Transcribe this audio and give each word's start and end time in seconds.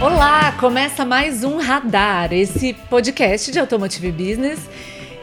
Olá, 0.00 0.52
começa 0.60 1.04
mais 1.06 1.42
um 1.42 1.56
Radar, 1.56 2.32
esse 2.34 2.74
podcast 2.90 3.50
de 3.50 3.58
Automotive 3.58 4.12
Business 4.12 4.60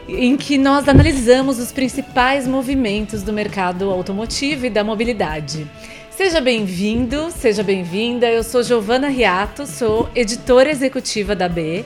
em 0.08 0.36
que 0.36 0.58
nós 0.58 0.88
analisamos 0.88 1.60
os 1.60 1.70
principais 1.70 2.48
movimentos 2.48 3.22
do 3.22 3.32
mercado 3.32 3.90
automotivo 3.90 4.66
e 4.66 4.70
da 4.70 4.82
mobilidade. 4.82 5.68
Seja 6.10 6.40
bem-vindo, 6.40 7.30
seja 7.30 7.62
bem-vinda. 7.62 8.26
Eu 8.26 8.42
sou 8.42 8.62
Giovana 8.62 9.08
Riato, 9.08 9.66
sou 9.66 10.08
editora 10.14 10.70
executiva 10.70 11.36
da 11.36 11.48
B. 11.48 11.84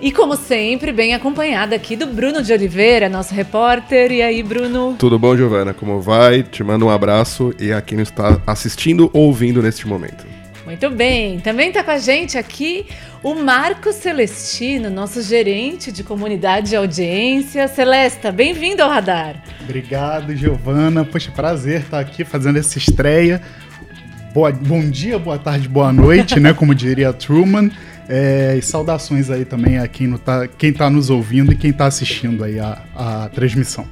E 0.00 0.12
como 0.12 0.36
sempre, 0.36 0.92
bem 0.92 1.12
acompanhada 1.12 1.74
aqui 1.74 1.96
do 1.96 2.06
Bruno 2.06 2.40
de 2.40 2.52
Oliveira, 2.52 3.08
nosso 3.08 3.34
repórter. 3.34 4.12
E 4.12 4.22
aí, 4.22 4.44
Bruno? 4.44 4.94
Tudo 4.96 5.18
bom, 5.18 5.36
Giovana? 5.36 5.74
Como 5.74 6.00
vai? 6.00 6.44
Te 6.44 6.62
mando 6.62 6.86
um 6.86 6.90
abraço 6.90 7.52
e 7.58 7.72
a 7.72 7.80
quem 7.82 8.00
está 8.00 8.40
assistindo 8.46 9.10
ou 9.12 9.24
ouvindo 9.24 9.60
neste 9.60 9.88
momento. 9.88 10.24
Muito 10.64 10.88
bem. 10.90 11.40
Também 11.40 11.68
está 11.68 11.82
com 11.82 11.90
a 11.90 11.98
gente 11.98 12.38
aqui 12.38 12.86
o 13.24 13.34
Marco 13.34 13.92
Celestino, 13.92 14.88
nosso 14.88 15.20
gerente 15.20 15.90
de 15.90 16.04
comunidade 16.04 16.74
e 16.74 16.76
audiência. 16.76 17.66
Celesta, 17.66 18.30
bem-vindo 18.30 18.80
ao 18.84 18.88
Radar. 18.88 19.42
Obrigado, 19.62 20.36
Giovana. 20.36 21.04
Poxa, 21.04 21.32
prazer 21.32 21.80
estar 21.80 21.98
aqui 21.98 22.24
fazendo 22.24 22.60
essa 22.60 22.78
estreia. 22.78 23.42
Boa, 24.38 24.52
bom 24.52 24.88
dia, 24.88 25.18
boa 25.18 25.36
tarde, 25.36 25.68
boa 25.68 25.92
noite, 25.92 26.38
né? 26.38 26.54
Como 26.54 26.72
diria 26.72 27.12
Truman. 27.12 27.72
É, 28.08 28.54
e 28.56 28.62
saudações 28.62 29.30
aí 29.30 29.44
também 29.44 29.78
a 29.78 29.88
quem, 29.88 30.16
tá, 30.16 30.46
quem 30.46 30.72
tá 30.72 30.88
nos 30.88 31.10
ouvindo 31.10 31.50
e 31.50 31.56
quem 31.56 31.70
está 31.70 31.86
assistindo 31.86 32.44
aí 32.44 32.60
a, 32.60 32.80
a 32.94 33.28
transmissão. 33.30 33.84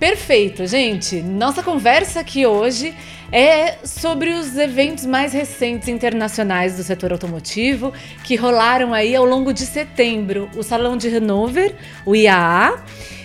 Perfeito, 0.00 0.66
gente. 0.66 1.22
Nossa 1.22 1.62
conversa 1.62 2.18
aqui 2.18 2.44
hoje 2.44 2.92
é 3.30 3.76
sobre 3.84 4.30
os 4.30 4.58
eventos 4.58 5.06
mais 5.06 5.32
recentes 5.32 5.86
internacionais 5.86 6.76
do 6.76 6.82
setor 6.82 7.12
automotivo 7.12 7.92
que 8.24 8.34
rolaram 8.34 8.92
aí 8.92 9.14
ao 9.14 9.24
longo 9.24 9.52
de 9.52 9.64
setembro. 9.64 10.50
O 10.56 10.64
Salão 10.64 10.96
de 10.96 11.08
Hannover, 11.08 11.76
o 12.04 12.16
IAA, 12.16 12.82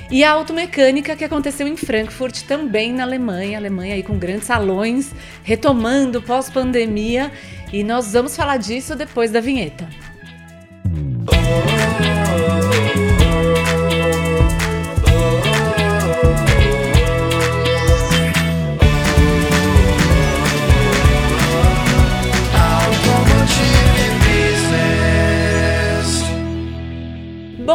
e 0.09 0.23
a 0.23 0.31
automecânica 0.31 1.15
que 1.15 1.23
aconteceu 1.25 1.67
em 1.67 1.75
Frankfurt, 1.75 2.43
também 2.43 2.93
na 2.93 3.03
Alemanha. 3.03 3.57
Alemanha 3.57 3.95
aí 3.95 4.03
com 4.03 4.17
grandes 4.17 4.45
salões, 4.45 5.11
retomando 5.43 6.21
pós-pandemia. 6.21 7.31
E 7.73 7.83
nós 7.83 8.13
vamos 8.13 8.35
falar 8.35 8.57
disso 8.57 8.95
depois 8.95 9.31
da 9.31 9.41
vinheta. 9.41 9.87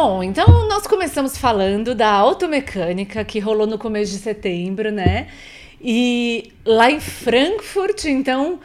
Bom, 0.05 0.21
então 0.21 0.67
nós 0.67 0.85
começamos 0.85 1.37
falando 1.37 1.95
da 1.95 2.09
automecânica 2.09 3.23
que 3.23 3.39
rolou 3.39 3.65
no 3.65 3.77
começo 3.77 4.11
de 4.11 4.17
setembro, 4.17 4.91
né? 4.91 5.27
E 5.81 6.51
lá 6.65 6.91
em 6.91 6.99
Frankfurt, 6.99 8.03
então, 8.03 8.59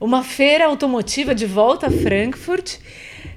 uma 0.00 0.24
feira 0.24 0.66
automotiva 0.66 1.32
de 1.32 1.46
volta 1.46 1.86
a 1.86 1.90
Frankfurt. 1.92 2.78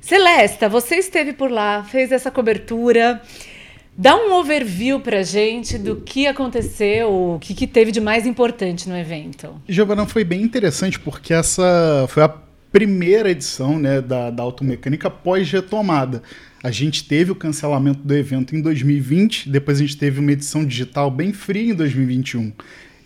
Celesta, 0.01 0.67
você 0.67 0.95
esteve 0.95 1.31
por 1.31 1.51
lá, 1.51 1.83
fez 1.83 2.11
essa 2.11 2.31
cobertura. 2.31 3.21
Dá 3.95 4.15
um 4.15 4.33
overview 4.33 4.99
pra 4.99 5.21
gente 5.21 5.77
do 5.77 5.97
que 5.97 6.25
aconteceu, 6.25 7.35
o 7.35 7.37
que, 7.39 7.53
que 7.53 7.67
teve 7.67 7.91
de 7.91 8.01
mais 8.01 8.25
importante 8.25 8.89
no 8.89 8.97
evento. 8.97 9.61
Giovana, 9.69 10.08
foi 10.08 10.23
bem 10.23 10.42
interessante 10.42 10.99
porque 10.99 11.31
essa 11.31 12.08
foi 12.09 12.23
a 12.23 12.33
primeira 12.71 13.30
edição 13.30 13.77
né, 13.77 14.02
da, 14.02 14.31
da 14.31 14.42
automecânica 14.42 15.08
pós-retomada. 15.08 16.23
A 16.63 16.71
gente 16.71 17.03
teve 17.03 17.29
o 17.29 17.35
cancelamento 17.35 17.99
do 18.07 18.15
evento 18.15 18.55
em 18.55 18.61
2020, 18.61 19.49
depois 19.49 19.79
a 19.79 19.81
gente 19.81 19.97
teve 19.97 20.21
uma 20.21 20.31
edição 20.31 20.63
digital 20.63 21.11
bem 21.11 21.33
fria 21.33 21.73
em 21.73 21.75
2021. 21.75 22.53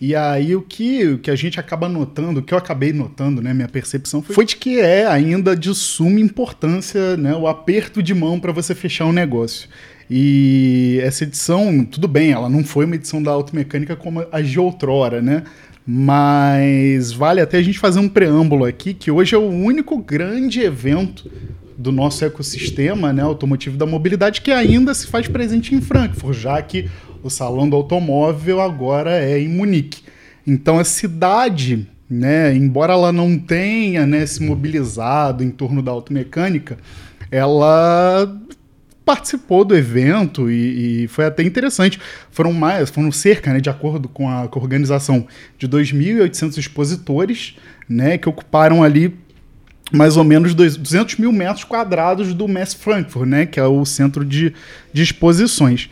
E 0.00 0.14
aí 0.14 0.54
o 0.54 0.62
que, 0.62 1.08
o 1.08 1.18
que 1.18 1.28
a 1.28 1.34
gente 1.34 1.58
acaba 1.58 1.88
notando, 1.88 2.38
o 2.38 2.42
que 2.42 2.54
eu 2.54 2.58
acabei 2.58 2.92
notando, 2.92 3.42
né, 3.42 3.52
minha 3.52 3.66
percepção 3.66 4.22
foi, 4.22 4.32
foi 4.32 4.44
de 4.44 4.54
que 4.54 4.78
é 4.78 5.08
ainda 5.08 5.56
de 5.56 5.74
suma 5.74 6.20
importância, 6.20 7.16
né, 7.16 7.34
o 7.34 7.48
aperto 7.48 8.00
de 8.00 8.14
mão 8.14 8.38
para 8.38 8.52
você 8.52 8.76
fechar 8.76 9.06
um 9.06 9.12
negócio. 9.12 9.68
E 10.08 11.00
essa 11.02 11.24
edição, 11.24 11.84
tudo 11.84 12.06
bem, 12.06 12.30
ela 12.30 12.48
não 12.48 12.62
foi 12.62 12.84
uma 12.84 12.94
edição 12.94 13.20
da 13.20 13.32
automecânica 13.32 13.96
como 13.96 14.24
a 14.30 14.40
de 14.40 14.58
outrora, 14.58 15.20
né? 15.20 15.42
Mas 15.84 17.12
vale 17.12 17.40
até 17.40 17.58
a 17.58 17.62
gente 17.62 17.78
fazer 17.78 17.98
um 17.98 18.08
preâmbulo 18.08 18.64
aqui, 18.64 18.94
que 18.94 19.10
hoje 19.10 19.34
é 19.34 19.38
o 19.38 19.48
único 19.48 19.98
grande 19.98 20.60
evento 20.60 21.30
do 21.78 21.92
nosso 21.92 22.24
ecossistema 22.24 23.12
né, 23.12 23.22
automotivo 23.22 23.76
da 23.76 23.86
mobilidade 23.86 24.40
que 24.40 24.50
ainda 24.50 24.92
se 24.92 25.06
faz 25.06 25.28
presente 25.28 25.76
em 25.76 25.80
Frankfurt, 25.80 26.36
já 26.36 26.60
que 26.60 26.90
o 27.22 27.30
salão 27.30 27.68
do 27.68 27.76
automóvel 27.76 28.60
agora 28.60 29.12
é 29.12 29.40
em 29.40 29.48
Munique. 29.48 30.02
Então 30.44 30.78
a 30.78 30.84
cidade, 30.84 31.88
né, 32.10 32.52
embora 32.52 32.94
ela 32.94 33.12
não 33.12 33.38
tenha 33.38 34.04
né, 34.04 34.26
se 34.26 34.42
mobilizado 34.42 35.44
em 35.44 35.50
torno 35.50 35.80
da 35.80 35.92
automecânica, 35.92 36.78
ela 37.30 38.36
participou 39.04 39.64
do 39.64 39.74
evento 39.74 40.50
e, 40.50 41.04
e, 41.04 41.08
foi 41.08 41.24
até 41.26 41.42
interessante. 41.42 41.98
Foram 42.30 42.52
mais, 42.52 42.90
foram 42.90 43.10
cerca, 43.12 43.52
né, 43.52 43.60
de 43.60 43.70
acordo 43.70 44.08
com 44.08 44.28
a, 44.28 44.48
com 44.48 44.58
a 44.58 44.62
organização, 44.62 45.26
de 45.56 45.68
2.800 45.68 46.58
expositores, 46.58 47.56
né, 47.88 48.18
que 48.18 48.28
ocuparam 48.28 48.82
ali 48.82 49.16
mais 49.92 50.16
ou 50.16 50.24
menos 50.24 50.54
200 50.54 51.16
mil 51.16 51.32
metros 51.32 51.64
quadrados 51.64 52.34
do 52.34 52.46
Mess 52.46 52.74
Frankfurt, 52.74 53.28
né, 53.28 53.46
que 53.46 53.58
é 53.58 53.64
o 53.64 53.84
centro 53.84 54.24
de, 54.24 54.52
de 54.92 55.02
exposições. 55.02 55.88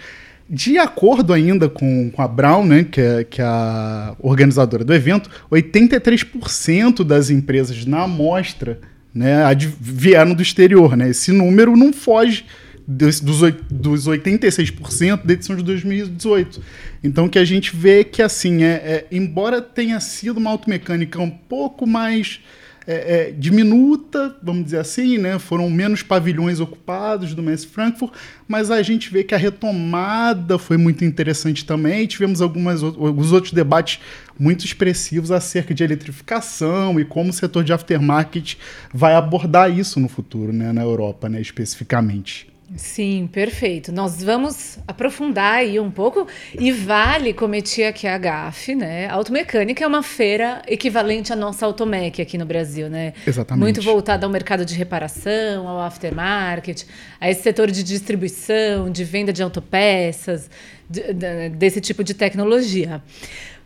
De 0.48 0.78
acordo 0.78 1.32
ainda 1.32 1.68
com, 1.68 2.10
com 2.10 2.22
a 2.22 2.28
Brown, 2.28 2.64
né, 2.64 2.84
que, 2.84 3.00
é, 3.00 3.24
que 3.24 3.40
é 3.40 3.44
a 3.44 4.14
organizadora 4.20 4.84
do 4.84 4.94
evento, 4.94 5.28
83% 5.50 7.02
das 7.02 7.30
empresas 7.30 7.84
na 7.84 8.02
amostra 8.02 8.78
né, 9.12 9.42
vieram 9.80 10.34
do 10.34 10.42
exterior. 10.42 10.96
Né? 10.96 11.10
Esse 11.10 11.32
número 11.32 11.76
não 11.76 11.92
foge 11.92 12.44
dos, 12.86 13.20
dos 13.20 14.06
86% 14.06 15.24
da 15.24 15.32
edição 15.32 15.56
de 15.56 15.64
2018. 15.64 16.62
Então, 17.02 17.28
que 17.28 17.38
a 17.38 17.44
gente 17.44 17.74
vê 17.74 18.04
que, 18.04 18.22
assim, 18.22 18.62
é, 18.62 18.68
é 18.68 19.06
embora 19.10 19.60
tenha 19.60 19.98
sido 19.98 20.36
uma 20.36 20.50
automecânica 20.50 21.20
um 21.20 21.30
pouco 21.30 21.86
mais 21.86 22.40
é, 22.86 22.94
é, 23.28 23.30
diminuta, 23.32 24.36
vamos 24.42 24.64
dizer 24.66 24.78
assim, 24.78 25.18
né? 25.18 25.38
Foram 25.38 25.68
menos 25.68 26.02
pavilhões 26.02 26.60
ocupados 26.60 27.34
do 27.34 27.42
Messi 27.42 27.66
Frankfurt, 27.66 28.12
mas 28.46 28.70
a 28.70 28.80
gente 28.82 29.10
vê 29.10 29.24
que 29.24 29.34
a 29.34 29.38
retomada 29.38 30.58
foi 30.58 30.76
muito 30.76 31.04
interessante 31.04 31.64
também. 31.64 32.06
Tivemos 32.06 32.40
algumas, 32.40 32.82
alguns 32.82 33.32
outros 33.32 33.52
debates 33.52 34.00
muito 34.38 34.64
expressivos 34.64 35.32
acerca 35.32 35.74
de 35.74 35.82
eletrificação 35.82 37.00
e 37.00 37.04
como 37.04 37.30
o 37.30 37.32
setor 37.32 37.64
de 37.64 37.72
aftermarket 37.72 38.56
vai 38.94 39.14
abordar 39.14 39.70
isso 39.70 39.98
no 39.98 40.08
futuro, 40.08 40.52
né? 40.52 40.72
Na 40.72 40.82
Europa, 40.82 41.28
né? 41.28 41.40
Especificamente. 41.40 42.55
Sim, 42.74 43.28
perfeito. 43.32 43.92
Nós 43.92 44.22
vamos 44.22 44.78
aprofundar 44.88 45.58
aí 45.58 45.78
um 45.78 45.90
pouco 45.90 46.26
e 46.58 46.72
vale 46.72 47.32
cometer 47.32 47.84
aqui 47.84 48.08
a 48.08 48.18
gafe, 48.18 48.74
né? 48.74 49.06
A 49.06 49.14
automecânica 49.14 49.84
é 49.84 49.86
uma 49.86 50.02
feira 50.02 50.62
equivalente 50.66 51.32
à 51.32 51.36
nossa 51.36 51.64
Automec 51.64 52.20
aqui 52.20 52.36
no 52.36 52.44
Brasil, 52.44 52.90
né? 52.90 53.12
Exatamente. 53.24 53.62
Muito 53.62 53.82
voltada 53.82 54.26
ao 54.26 54.32
mercado 54.32 54.64
de 54.64 54.74
reparação, 54.74 55.68
ao 55.68 55.80
aftermarket, 55.80 56.84
a 57.20 57.30
esse 57.30 57.42
setor 57.42 57.70
de 57.70 57.84
distribuição, 57.84 58.90
de 58.90 59.04
venda 59.04 59.32
de 59.32 59.44
autopeças, 59.44 60.50
de, 60.90 61.12
de, 61.12 61.48
desse 61.50 61.80
tipo 61.80 62.02
de 62.02 62.14
tecnologia. 62.14 63.00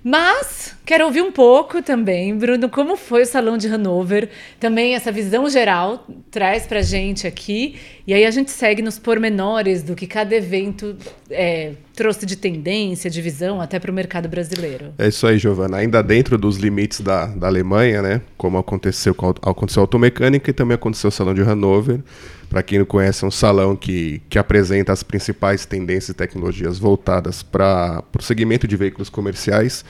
Mas 0.02 0.74
quero 0.86 1.04
ouvir 1.04 1.20
um 1.22 1.30
pouco 1.30 1.82
também, 1.82 2.36
Bruno, 2.36 2.70
como 2.70 2.96
foi 2.96 3.22
o 3.22 3.26
Salão 3.26 3.58
de 3.58 3.68
Hanover. 3.68 4.30
Também 4.58 4.94
essa 4.94 5.12
visão 5.12 5.48
geral 5.48 6.06
traz 6.30 6.66
para 6.66 6.80
gente 6.80 7.26
aqui. 7.26 7.78
E 8.06 8.14
aí 8.14 8.24
a 8.24 8.30
gente 8.30 8.50
segue 8.50 8.80
nos 8.80 8.98
pormenores 8.98 9.82
do 9.82 9.94
que 9.94 10.06
cada 10.06 10.34
evento 10.34 10.96
é, 11.30 11.72
trouxe 12.00 12.24
de 12.24 12.34
tendência, 12.34 13.10
de 13.10 13.20
visão, 13.20 13.60
até 13.60 13.78
para 13.78 13.90
o 13.90 13.94
mercado 13.94 14.26
brasileiro. 14.26 14.94
É 14.96 15.08
isso 15.08 15.26
aí, 15.26 15.36
Giovana. 15.36 15.76
Ainda 15.76 16.02
dentro 16.02 16.38
dos 16.38 16.56
limites 16.56 17.02
da, 17.02 17.26
da 17.26 17.46
Alemanha, 17.46 18.00
né? 18.00 18.22
Como 18.38 18.56
aconteceu 18.56 19.14
com 19.14 19.26
a, 19.26 19.50
aconteceu 19.50 19.82
a 19.82 19.84
automecânica 19.84 20.48
e 20.48 20.54
também 20.54 20.76
aconteceu 20.76 21.08
o 21.08 21.10
Salão 21.10 21.34
de 21.34 21.42
Hanover. 21.42 22.00
Para 22.48 22.62
quem 22.62 22.78
não 22.78 22.86
conhece, 22.86 23.22
é 23.22 23.28
um 23.28 23.30
salão 23.30 23.76
que, 23.76 24.22
que 24.30 24.38
apresenta 24.38 24.94
as 24.94 25.02
principais 25.02 25.66
tendências 25.66 26.08
e 26.08 26.14
tecnologias 26.14 26.78
voltadas 26.78 27.42
para 27.42 28.02
o 28.18 28.22
segmento 28.22 28.66
de 28.66 28.76
veículos 28.78 29.10
comerciais. 29.10 29.84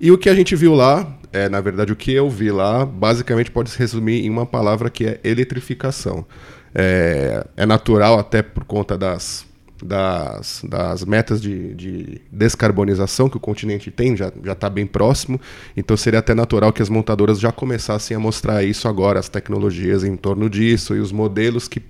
E 0.00 0.10
o 0.10 0.18
que 0.18 0.28
a 0.28 0.34
gente 0.34 0.56
viu 0.56 0.74
lá, 0.74 1.16
é, 1.32 1.48
na 1.48 1.60
verdade, 1.60 1.92
o 1.92 1.96
que 1.96 2.12
eu 2.12 2.28
vi 2.28 2.50
lá, 2.50 2.84
basicamente 2.84 3.52
pode 3.52 3.70
se 3.70 3.78
resumir 3.78 4.26
em 4.26 4.30
uma 4.30 4.44
palavra 4.44 4.90
que 4.90 5.06
é 5.06 5.20
eletrificação. 5.22 6.26
é, 6.74 7.46
é 7.56 7.66
natural 7.66 8.18
até 8.18 8.42
por 8.42 8.64
conta 8.64 8.96
das, 8.98 9.46
das, 9.82 10.62
das 10.66 11.04
metas 11.04 11.40
de, 11.40 11.74
de, 11.74 12.20
descarbonização 12.30 13.28
que 13.28 13.36
o 13.36 13.40
continente 13.40 13.90
tem, 13.90 14.16
já 14.16 14.30
está 14.52 14.70
bem 14.70 14.86
próximo. 14.86 15.40
Então 15.76 15.96
seria 15.96 16.20
até 16.20 16.34
natural 16.34 16.72
que 16.72 16.82
as 16.82 16.88
montadoras 16.88 17.40
já 17.40 17.50
começassem 17.50 18.16
a 18.16 18.20
mostrar 18.20 18.62
isso 18.62 18.86
agora, 18.86 19.18
as 19.18 19.28
tecnologias 19.28 20.04
em 20.04 20.16
torno 20.16 20.48
disso 20.48 20.94
e 20.94 21.00
os 21.00 21.10
modelos 21.10 21.66
que 21.66 21.82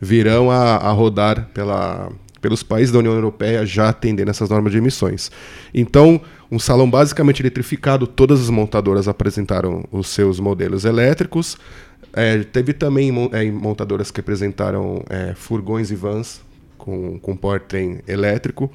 virão 0.00 0.50
a, 0.50 0.76
a 0.76 0.92
rodar 0.92 1.50
pela, 1.52 2.10
pelos 2.40 2.62
países 2.62 2.92
da 2.92 3.00
União 3.00 3.14
Europeia 3.14 3.66
já 3.66 3.88
atendendo 3.88 4.30
essas 4.30 4.48
normas 4.48 4.72
de 4.72 4.78
emissões. 4.78 5.30
Então, 5.74 6.20
um 6.50 6.58
salão 6.58 6.90
basicamente 6.90 7.42
eletrificado, 7.42 8.06
todas 8.06 8.40
as 8.40 8.50
montadoras 8.50 9.08
apresentaram 9.08 9.84
os 9.90 10.08
seus 10.08 10.38
modelos 10.40 10.84
elétricos. 10.84 11.56
É, 12.12 12.38
teve 12.42 12.72
também 12.72 13.12
é, 13.32 13.50
montadoras 13.50 14.10
que 14.10 14.20
apresentaram 14.20 15.04
é, 15.08 15.32
furgões 15.34 15.90
e 15.90 15.94
vans 15.94 16.40
com, 16.80 17.18
com 17.18 17.36
powertrain 17.36 18.00
elétrico. 18.08 18.70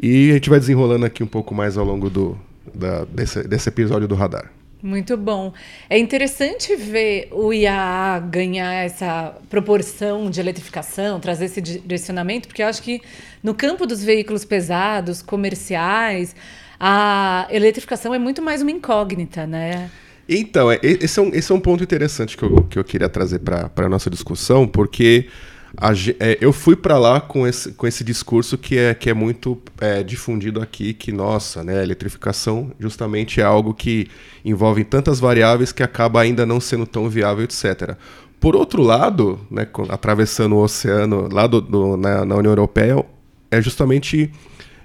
E 0.00 0.30
a 0.30 0.34
gente 0.34 0.50
vai 0.50 0.58
desenrolando 0.58 1.06
aqui 1.06 1.22
um 1.22 1.26
pouco 1.26 1.54
mais 1.54 1.76
ao 1.76 1.84
longo 1.84 2.10
do, 2.10 2.38
da, 2.74 3.04
desse, 3.04 3.46
desse 3.46 3.68
episódio 3.68 4.08
do 4.08 4.14
Radar. 4.14 4.50
Muito 4.82 5.16
bom. 5.16 5.50
É 5.88 5.96
interessante 5.98 6.76
ver 6.76 7.28
o 7.32 7.54
IAA 7.54 8.20
ganhar 8.20 8.84
essa 8.84 9.34
proporção 9.48 10.28
de 10.28 10.38
eletrificação, 10.40 11.18
trazer 11.18 11.46
esse 11.46 11.60
direcionamento, 11.62 12.48
porque 12.48 12.62
eu 12.62 12.66
acho 12.66 12.82
que 12.82 13.00
no 13.42 13.54
campo 13.54 13.86
dos 13.86 14.04
veículos 14.04 14.44
pesados, 14.44 15.22
comerciais, 15.22 16.36
a 16.78 17.46
eletrificação 17.50 18.12
é 18.12 18.18
muito 18.18 18.42
mais 18.42 18.60
uma 18.60 18.70
incógnita, 18.70 19.46
né? 19.46 19.90
Então, 20.28 20.70
é, 20.70 20.78
esse 20.82 21.18
é 21.18 21.22
um, 21.22 21.28
esse 21.34 21.50
é 21.50 21.54
um 21.54 21.60
ponto 21.60 21.82
interessante 21.82 22.36
que 22.36 22.42
eu, 22.42 22.64
que 22.64 22.78
eu 22.78 22.84
queria 22.84 23.08
trazer 23.08 23.38
para 23.38 23.70
a 23.74 23.88
nossa 23.88 24.10
discussão, 24.10 24.66
porque 24.66 25.28
a, 25.76 25.92
é, 26.20 26.38
eu 26.40 26.52
fui 26.52 26.76
para 26.76 26.98
lá 26.98 27.20
com 27.20 27.46
esse, 27.46 27.72
com 27.72 27.86
esse 27.86 28.04
discurso 28.04 28.56
que 28.56 28.78
é, 28.78 28.94
que 28.94 29.10
é 29.10 29.14
muito 29.14 29.60
é, 29.80 30.02
difundido 30.02 30.60
aqui, 30.60 30.94
que, 30.94 31.10
nossa, 31.10 31.64
né, 31.64 31.80
a 31.80 31.82
eletrificação 31.82 32.72
justamente 32.78 33.40
é 33.40 33.44
algo 33.44 33.74
que 33.74 34.08
envolve 34.44 34.84
tantas 34.84 35.18
variáveis 35.18 35.72
que 35.72 35.82
acaba 35.82 36.20
ainda 36.20 36.46
não 36.46 36.60
sendo 36.60 36.86
tão 36.86 37.08
viável, 37.08 37.44
etc. 37.44 37.96
Por 38.38 38.54
outro 38.54 38.82
lado, 38.82 39.40
né, 39.50 39.66
atravessando 39.88 40.54
o 40.54 40.62
oceano 40.62 41.28
lá 41.32 41.46
do, 41.46 41.60
do 41.60 41.96
na, 41.96 42.24
na, 42.24 42.36
União 42.36 42.52
Europeia, 42.52 43.04
é 43.50 43.60
justamente 43.60 44.30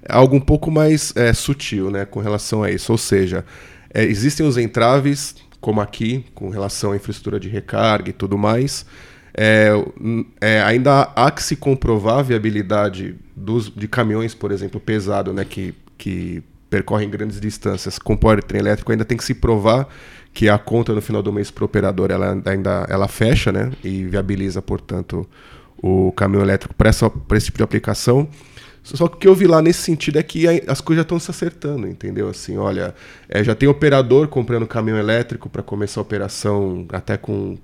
algo 0.08 0.36
um 0.36 0.42
pouco 0.42 0.72
mais 0.72 1.14
é, 1.16 1.34
sutil 1.34 1.92
né, 1.92 2.06
com 2.06 2.20
relação 2.20 2.64
a 2.64 2.72
isso. 2.72 2.92
Ou 2.92 2.98
seja, 2.98 3.46
é, 3.94 4.04
existem 4.04 4.46
os 4.46 4.58
entraves, 4.58 5.36
como 5.60 5.82
aqui, 5.82 6.26
com 6.34 6.50
relação 6.50 6.94
à 6.94 6.96
infraestrutura 6.96 7.40
de 7.40 7.50
recarga 7.50 8.10
e 8.10 8.14
tudo 8.14 8.38
mais, 8.38 8.86
é, 9.42 9.72
é, 10.42 10.62
ainda 10.64 11.14
há 11.16 11.32
que 11.32 11.42
se 11.42 11.56
comprovar 11.56 12.20
a 12.20 12.22
viabilidade 12.22 13.16
dos, 13.34 13.70
de 13.74 13.88
caminhões, 13.88 14.36
por 14.36 14.52
exemplo, 14.52 14.82
pesado, 14.82 15.32
né, 15.32 15.46
que, 15.46 15.74
que 15.98 16.44
percorrem 16.70 17.10
grandes 17.10 17.40
distâncias 17.40 17.98
com 17.98 18.18
powertrain 18.18 18.60
elétrico, 18.60 18.92
ainda 18.92 19.06
tem 19.06 19.18
que 19.18 19.24
se 19.24 19.34
provar 19.34 19.88
que 20.34 20.50
a 20.50 20.58
conta 20.58 20.94
no 20.94 21.02
final 21.02 21.24
do 21.24 21.32
mês 21.32 21.50
para 21.50 21.64
o 21.64 21.66
operador 21.66 22.12
ela 22.12 22.38
ainda 22.46 22.86
ela 22.90 23.08
fecha, 23.08 23.50
né, 23.50 23.72
e 23.82 24.04
viabiliza, 24.04 24.62
portanto, 24.62 25.26
o 25.82 26.12
caminhão 26.12 26.44
elétrico 26.44 26.76
para 26.76 26.90
esse 26.90 27.46
tipo 27.46 27.60
de 27.60 27.64
aplicação. 27.64 28.28
Só 28.84 29.08
que 29.08 29.16
o 29.16 29.20
que 29.20 29.28
eu 29.28 29.36
vi 29.36 29.46
lá 29.46 29.62
nesse 29.62 29.82
sentido 29.82 30.18
é 30.18 30.24
que 30.24 30.48
as 30.68 30.82
coisas 30.82 31.00
já 31.00 31.04
estão 31.04 31.20
se 31.20 31.30
acertando, 31.30 31.88
entendeu? 31.88 32.30
Assim, 32.30 32.58
olha, 32.58 32.96
é, 33.28 33.44
já 33.44 33.54
tem 33.54 33.68
operador 33.70 34.28
comprando 34.28 34.66
caminhão 34.66 34.98
elétrico 34.98 35.50
para 35.50 35.62
começar 35.62 36.00
a 36.00 36.04
operação 36.04 36.86
até 36.92 37.18
com, 37.18 37.58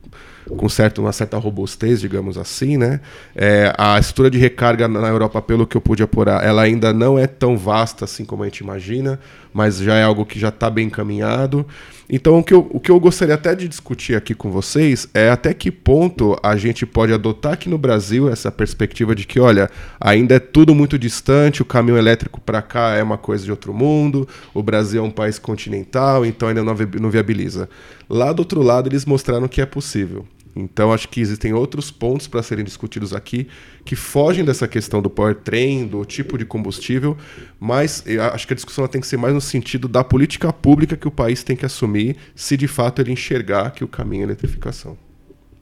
com 0.48 0.70
certo, 0.70 1.02
uma 1.02 1.12
certa 1.12 1.38
robustez, 1.38 2.00
digamos 2.00 2.38
assim, 2.38 2.78
né? 2.78 3.00
É, 3.36 3.74
a 3.78 3.98
estrutura 4.00 4.30
de 4.30 4.38
recarga 4.38 4.88
na 4.88 5.08
Europa, 5.08 5.42
pelo 5.42 5.66
que 5.66 5.76
eu 5.76 5.82
pude 5.82 6.04
apurar, 6.04 6.44
ela 6.46 6.62
ainda 6.62 6.94
não 6.94 7.18
é 7.18 7.26
tão 7.28 7.58
vasta 7.58 8.06
assim 8.06 8.26
como 8.26 8.44
a 8.44 8.46
gente 8.46 8.60
imagina, 8.60 9.20
mas 9.54 9.78
já 9.78 9.96
é 9.96 10.04
algo 10.04 10.26
que 10.26 10.40
já 10.40 10.50
está 10.50 10.70
bem 10.70 10.88
encaminhado. 10.88 11.66
Então, 12.10 12.38
o 12.38 12.44
que, 12.44 12.54
eu, 12.54 12.68
o 12.70 12.80
que 12.80 12.92
eu 12.92 13.00
gostaria 13.00 13.34
até 13.34 13.56
de 13.56 13.68
discutir 13.68 14.16
aqui 14.16 14.36
com 14.36 14.52
vocês 14.52 15.08
é 15.14 15.30
até 15.30 15.54
que 15.54 15.72
ponto 15.72 16.38
a 16.44 16.56
gente 16.56 16.86
pode 16.86 17.12
adotar 17.12 17.54
aqui 17.54 17.68
no 17.68 17.78
Brasil 17.78 18.30
essa 18.30 18.52
perspectiva 18.52 19.16
de 19.16 19.26
que, 19.26 19.40
olha, 19.40 19.70
ainda 20.00 20.36
é 20.36 20.40
tudo 20.40 20.76
muito 20.76 21.00
distante, 21.00 21.62
o 21.62 21.66
caminhão 21.66 21.98
elétrico 21.98 22.40
para 22.40 22.62
cá 22.62 22.96
é 22.96 23.02
uma 23.02 23.18
coisa 23.18 23.44
de 23.44 23.52
outro 23.52 23.74
mundo, 23.74 24.28
o 24.54 24.62
Brasil 24.62 25.04
é 25.04 25.06
um 25.06 25.12
país 25.12 25.40
continental, 25.40 26.26
então 26.26 26.48
ainda 26.48 26.64
não 26.64 27.10
viabiliza. 27.10 27.68
Lá 28.08 28.32
do 28.32 28.40
outro 28.40 28.62
lado, 28.62 28.88
eles 28.88 29.06
mostraram 29.06 29.48
que 29.48 29.60
é 29.60 29.66
possível. 29.66 30.26
Então 30.56 30.94
acho 30.94 31.10
que 31.10 31.20
existem 31.20 31.54
outros 31.54 31.92
pontos 31.92 32.28
para 32.28 32.42
serem 32.42 32.64
discutidos 32.64 33.14
aqui 33.14 33.48
que 33.84 33.96
fogem 33.96 34.46
dessa 34.46 34.68
questão 34.68 35.02
do 35.02 35.10
powertrain, 35.10 35.86
do 35.86 36.06
tipo 36.06 36.38
de 36.38 36.46
combustível, 36.46 37.18
mas 37.60 38.04
acho 38.34 38.48
que 38.48 38.54
a 38.54 38.56
discussão 38.56 38.88
tem 38.88 39.02
que 39.02 39.08
ser 39.08 39.18
mais 39.18 39.34
no 39.34 39.42
sentido 39.42 39.88
da 39.88 40.04
política 40.04 40.54
pública 40.54 40.96
que 40.96 41.08
o 41.08 41.12
país 41.12 41.44
tem 41.44 41.58
que 41.58 41.66
assumir 41.66 42.16
se 42.34 42.56
de 42.56 42.68
fato 42.68 43.02
ele 43.02 43.12
enxergar 43.12 43.72
que 43.72 43.84
o 43.84 43.88
caminho 43.88 44.22
é 44.22 44.24
a 44.24 44.28
eletrificação. 44.28 44.98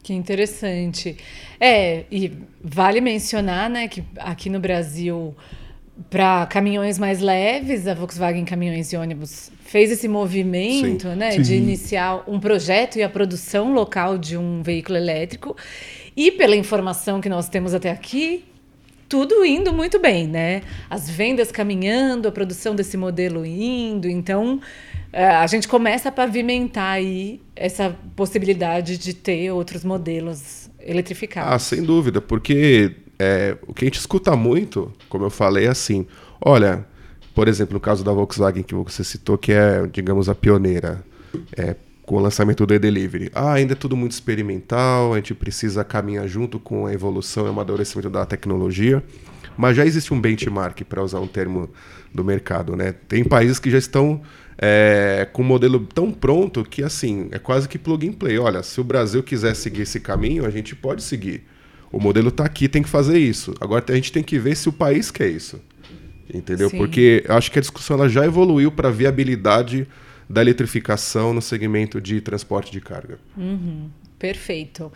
Que 0.04 0.14
interessante. 0.14 1.18
É, 1.60 2.04
e 2.12 2.32
vale 2.62 3.00
mencionar 3.00 3.70
né, 3.70 3.88
que 3.88 4.04
aqui 4.18 4.50
no 4.50 4.60
Brasil 4.60 5.34
para 6.10 6.46
caminhões 6.48 6.98
mais 6.98 7.20
leves, 7.20 7.88
a 7.88 7.94
Volkswagen 7.94 8.46
Caminhões 8.46 8.92
e 8.92 8.98
Ônibus 8.98 9.52
fez 9.64 9.92
esse 9.92 10.08
movimento 10.08 11.10
sim, 11.10 11.16
né, 11.16 11.32
sim. 11.32 11.42
de 11.42 11.56
iniciar 11.56 12.24
um 12.28 12.40
projeto 12.40 12.98
e 12.98 13.04
a 13.04 13.10
produção 13.10 13.74
local 13.74 14.18
de 14.18 14.36
um 14.36 14.62
veículo 14.64 14.98
elétrico. 14.98 15.56
E 16.16 16.32
pela 16.32 16.56
informação 16.56 17.22
que 17.22 17.30
nós 17.30 17.48
temos 17.48 17.74
até 17.74 17.92
aqui, 17.92 18.44
tudo 19.08 19.46
indo 19.46 19.72
muito 19.72 20.00
bem, 20.00 20.28
né? 20.28 20.62
As 20.90 21.10
vendas 21.10 21.52
caminhando, 21.52 22.28
a 22.28 22.32
produção 22.32 22.76
desse 22.76 22.98
modelo 22.98 23.46
indo. 23.46 24.08
Então, 24.08 24.60
é, 25.12 25.26
a 25.26 25.46
gente 25.46 25.68
começa 25.68 26.10
a 26.10 26.12
pavimentar 26.12 26.94
aí 26.94 27.40
essa 27.56 27.96
possibilidade 28.16 28.98
de 28.98 29.14
ter 29.14 29.52
outros 29.52 29.84
modelos 29.84 30.70
eletrificados. 30.80 31.54
Ah, 31.54 31.60
sem 31.60 31.84
dúvida, 31.84 32.20
porque 32.20 32.96
é, 33.24 33.58
o 33.66 33.74
que 33.74 33.86
a 33.86 33.88
gente 33.88 34.00
escuta 34.00 34.36
muito, 34.36 34.92
como 35.08 35.24
eu 35.24 35.30
falei, 35.30 35.66
é 35.66 35.70
assim: 35.70 36.06
olha, 36.42 36.86
por 37.34 37.48
exemplo, 37.48 37.74
no 37.74 37.80
caso 37.80 38.04
da 38.04 38.12
Volkswagen 38.12 38.64
que 38.64 38.76
você 38.76 39.04
citou, 39.04 39.38
que 39.38 39.54
é, 39.54 39.88
digamos, 39.88 40.28
a 40.28 40.36
pioneira, 40.36 41.04
é, 41.56 41.76
com 42.06 42.16
o 42.16 42.20
lançamento 42.20 42.66
do 42.66 42.74
e-delivery. 42.74 43.32
Ah, 43.34 43.54
ainda 43.54 43.74
é 43.74 43.76
tudo 43.76 43.96
muito 43.96 44.12
experimental, 44.12 45.14
a 45.14 45.16
gente 45.18 45.34
precisa 45.34 45.84
caminhar 45.86 46.28
junto 46.28 46.60
com 46.60 46.86
a 46.86 46.94
evolução 46.94 47.46
e 47.46 47.50
amadurecimento 47.50 48.10
da 48.10 48.26
tecnologia, 48.26 49.02
mas 49.56 49.78
já 49.78 49.86
existe 49.86 50.14
um 50.14 50.20
benchmark, 50.20 50.84
para 50.84 51.02
usar 51.02 51.22
um 51.22 51.28
termo 51.28 51.70
do 52.14 52.24
mercado, 52.24 52.76
né? 52.76 52.94
Tem 53.08 53.24
países 53.24 53.58
que 53.58 53.72
já 53.72 53.78
estão 53.78 54.22
é, 54.58 55.28
com 55.32 55.42
um 55.42 55.46
modelo 55.46 55.80
tão 55.80 56.12
pronto 56.12 56.64
que, 56.64 56.84
assim, 56.84 57.30
é 57.32 57.40
quase 57.40 57.70
que 57.70 57.78
plug 57.78 58.08
and 58.08 58.14
play. 58.14 58.38
Olha, 58.38 58.62
se 58.62 58.82
o 58.82 58.84
Brasil 58.84 59.24
quiser 59.24 59.56
seguir 59.56 59.84
esse 59.84 60.00
caminho, 60.00 60.46
a 60.46 60.50
gente 60.50 60.76
pode 60.76 61.02
seguir. 61.02 61.44
O 61.94 62.00
modelo 62.00 62.30
está 62.30 62.44
aqui, 62.44 62.68
tem 62.68 62.82
que 62.82 62.90
fazer 62.90 63.20
isso. 63.20 63.54
Agora 63.62 63.86
a 63.88 63.94
gente 63.94 64.12
tem 64.12 64.24
que 64.24 64.40
ver 64.40 64.56
se 64.58 64.68
o 64.68 64.74
país 64.74 65.12
quer 65.12 65.30
isso. 65.30 65.62
Entendeu? 66.34 66.70
Sim. 66.70 66.78
Porque 66.78 67.24
eu 67.28 67.36
acho 67.36 67.52
que 67.52 67.60
a 67.60 67.62
discussão 67.62 67.96
ela 67.96 68.10
já 68.10 68.26
evoluiu 68.26 68.72
para 68.72 68.90
a 68.90 68.92
viabilidade 68.92 69.88
da 70.28 70.42
eletrificação 70.42 71.34
no 71.34 71.42
segmento 71.42 72.02
de 72.02 72.20
transporte 72.20 72.72
de 72.72 72.82
carga. 72.82 73.20
Uhum. 73.38 73.90
Perfeito. 74.18 74.92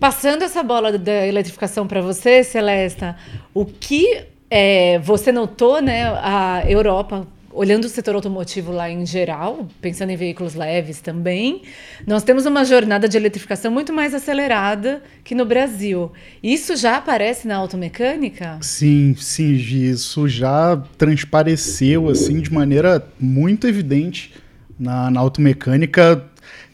Passando 0.00 0.42
essa 0.42 0.64
bola 0.64 0.98
da 0.98 1.26
eletrificação 1.26 1.86
para 1.86 2.00
você, 2.00 2.42
Celesta, 2.42 3.16
o 3.54 3.64
que 3.64 4.24
é, 4.50 4.98
você 4.98 5.30
notou, 5.30 5.80
né? 5.80 6.06
A 6.06 6.64
Europa 6.66 7.24
olhando 7.52 7.84
o 7.84 7.88
setor 7.88 8.14
automotivo 8.14 8.72
lá 8.72 8.90
em 8.90 9.04
geral, 9.04 9.68
pensando 9.80 10.10
em 10.10 10.16
veículos 10.16 10.54
leves 10.54 11.00
também, 11.00 11.62
nós 12.06 12.22
temos 12.22 12.46
uma 12.46 12.64
jornada 12.64 13.08
de 13.08 13.16
eletrificação 13.16 13.70
muito 13.70 13.92
mais 13.92 14.14
acelerada 14.14 15.02
que 15.22 15.34
no 15.34 15.44
Brasil. 15.44 16.10
Isso 16.42 16.76
já 16.76 16.96
aparece 16.96 17.46
na 17.46 17.56
automecânica? 17.56 18.58
Sim, 18.60 19.14
sim, 19.18 19.54
isso 19.54 20.28
já 20.28 20.82
transpareceu 20.96 22.08
assim 22.08 22.40
de 22.40 22.52
maneira 22.52 23.06
muito 23.20 23.66
evidente 23.66 24.32
na, 24.78 25.10
na 25.10 25.20
automecânica 25.20 26.24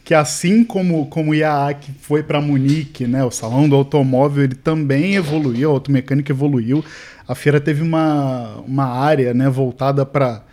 que 0.08 0.14
assim 0.14 0.64
como, 0.64 1.04
como 1.04 1.32
o 1.32 1.35
IAA 1.35 1.75
que 1.75 1.92
foi 1.92 2.23
para 2.23 2.40
Munique, 2.40 3.06
né, 3.06 3.23
o 3.23 3.30
salão 3.30 3.68
do 3.68 3.76
automóvel, 3.76 4.44
ele 4.44 4.54
também 4.54 5.16
evoluiu, 5.16 5.68
a 5.68 5.73
automecânica 5.75 6.32
evoluiu. 6.32 6.82
A 7.28 7.35
feira 7.35 7.61
teve 7.61 7.82
uma, 7.82 8.56
uma 8.66 8.87
área 8.87 9.35
né, 9.35 9.50
voltada 9.50 10.06
para 10.06 10.48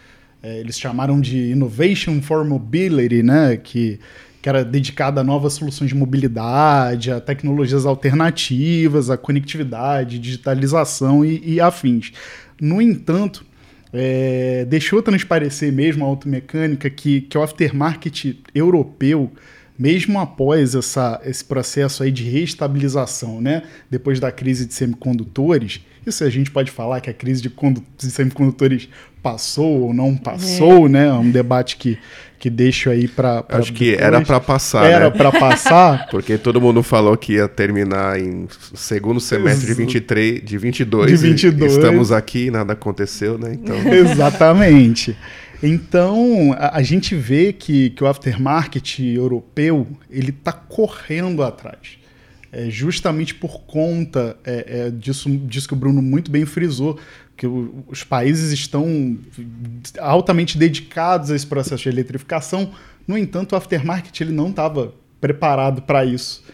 é, 0.45 0.59
eles 0.59 0.79
chamaram 0.79 1.19
de 1.19 1.51
Innovation 1.51 2.21
for 2.21 2.45
Mobility, 2.45 3.23
né? 3.23 3.57
Que, 3.57 3.99
que 4.39 4.47
era 4.47 4.63
dedicada 4.63 5.21
a 5.21 5.23
novas 5.23 5.53
soluções 5.53 5.89
de 5.89 5.95
mobilidade, 5.95 7.11
a 7.11 7.19
tecnologias 7.19 7.83
alternativas, 7.83 9.09
a 9.09 9.17
conectividade, 9.17 10.19
digitalização 10.19 11.25
e, 11.25 11.41
e 11.43 11.59
afins. 11.59 12.11
No 12.61 12.79
entanto, 12.79 13.43
é, 13.91 14.65
deixou 14.65 15.01
transparecer 15.01 15.73
mesmo 15.73 16.05
a 16.05 16.07
automecânica 16.07 16.91
que, 16.91 17.21
que 17.21 17.37
o 17.39 17.41
aftermarket 17.41 18.37
europeu 18.53 19.31
mesmo 19.77 20.19
após 20.19 20.73
essa, 20.73 21.21
esse 21.25 21.43
processo 21.43 22.01
aí 22.01 22.09
de 22.09 22.23
reestabilização, 22.23 23.41
né, 23.41 23.63
depois 23.89 24.21
da 24.21 24.31
crise 24.31 24.65
de 24.65 24.73
semicondutores, 24.73 25.81
isso 26.05 26.23
a 26.23 26.29
gente 26.29 26.51
pode 26.51 26.71
falar 26.71 27.01
que 27.01 27.09
a 27.09 27.13
crise 27.13 27.41
de, 27.41 27.51
de 27.97 28.11
semicondutores 28.11 28.87
passou 29.25 29.81
ou 29.81 29.93
não 29.93 30.15
passou, 30.15 30.85
é. 30.85 30.89
né? 30.89 31.07
É 31.07 31.13
um 31.13 31.31
debate 31.31 31.77
que, 31.77 31.97
que 32.37 32.47
deixo 32.47 32.91
aí 32.91 33.07
para. 33.07 33.43
Acho 33.49 33.73
que 33.73 33.91
depois. 33.91 34.07
era 34.07 34.21
para 34.21 34.39
passar. 34.39 34.85
Era 34.85 35.05
né? 35.05 35.17
para 35.17 35.31
passar. 35.31 36.07
Porque 36.11 36.37
todo 36.37 36.61
mundo 36.61 36.83
falou 36.83 37.17
que 37.17 37.33
ia 37.33 37.47
terminar 37.47 38.19
em 38.19 38.47
segundo 38.75 39.19
semestre 39.19 39.65
de 39.65 39.73
23, 39.73 40.43
de 40.43 40.57
22. 40.59 41.09
De 41.09 41.17
22. 41.17 41.73
estamos 41.73 42.11
aqui, 42.11 42.51
nada 42.51 42.73
aconteceu, 42.73 43.37
né? 43.39 43.53
Então... 43.53 43.75
Exatamente. 43.91 45.17
Então, 45.63 46.53
a, 46.57 46.77
a, 46.77 46.83
gente 46.83 47.15
vê 47.15 47.51
que, 47.51 47.89
que 47.91 48.03
o 48.03 48.07
aftermarket 48.07 48.99
europeu 48.99 49.87
ele 50.11 50.29
está 50.29 50.51
correndo 50.51 51.41
atrás. 51.41 51.97
É, 52.57 52.69
justamente 52.69 53.35
por 53.35 53.63
conta 53.63 54.37
é, 54.45 54.85
é, 54.85 54.89
disso, 54.89 55.29
disso 55.39 55.67
que 55.67 55.73
o 55.73 55.77
Bruno 55.77 56.01
muito 56.01 56.31
bem 56.31 56.45
frisou, 56.45 56.97
que 57.35 57.45
o, 57.45 57.83
os 57.89 58.01
países 58.01 58.53
estão 58.53 59.17
altamente 59.99 60.57
dedicados 60.57 61.31
a 61.31 61.35
esse 61.35 61.45
processo 61.45 61.83
de 61.83 61.89
eletrificação. 61.89 62.71
No 63.05 63.17
entanto, 63.17 63.51
o 63.51 63.55
aftermarket 63.57 64.21
ele 64.21 64.31
não 64.31 64.51
estava 64.51 64.93
preparado 65.19 65.81
para 65.81 66.05
isso. 66.05 66.45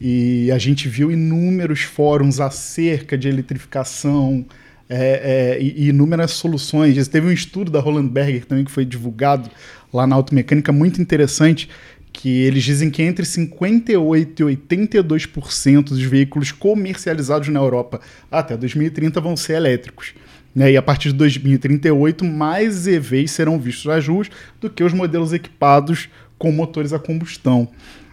E 0.00 0.52
a 0.52 0.58
gente 0.58 0.88
viu 0.88 1.10
inúmeros 1.10 1.82
fóruns 1.82 2.38
acerca 2.38 3.18
de 3.18 3.28
eletrificação 3.28 4.46
é, 4.88 5.56
é, 5.56 5.60
e, 5.60 5.88
inúmeras 5.88 6.30
soluções. 6.30 7.08
Teve 7.08 7.26
um 7.26 7.32
estudo 7.32 7.72
da 7.72 7.80
Roland 7.80 8.06
Berger 8.06 8.46
também 8.46 8.64
que 8.64 8.70
foi 8.70 8.84
divulgado 8.84 9.50
lá 9.92 10.06
na 10.06 10.14
Automecânica, 10.14 10.72
muito 10.72 11.02
interessante, 11.02 11.68
que 12.14 12.42
eles 12.42 12.62
dizem 12.62 12.90
que 12.90 13.02
entre 13.02 13.26
58% 13.26 14.40
e 14.40 14.56
82% 14.56 15.82
dos 15.82 16.02
veículos 16.02 16.52
comercializados 16.52 17.48
na 17.48 17.58
Europa 17.58 18.00
até 18.30 18.56
2030 18.56 19.20
vão 19.20 19.36
ser 19.36 19.54
elétricos. 19.54 20.14
Né? 20.54 20.72
E 20.72 20.76
a 20.76 20.82
partir 20.82 21.08
de 21.08 21.16
2038, 21.16 22.24
mais 22.24 22.86
EVs 22.86 23.32
serão 23.32 23.58
vistos 23.58 23.86
nas 23.86 24.06
ruas 24.06 24.30
do 24.60 24.70
que 24.70 24.84
os 24.84 24.92
modelos 24.92 25.32
equipados 25.32 26.08
com 26.38 26.52
motores 26.52 26.92
a 26.92 27.00
combustão. 27.00 27.68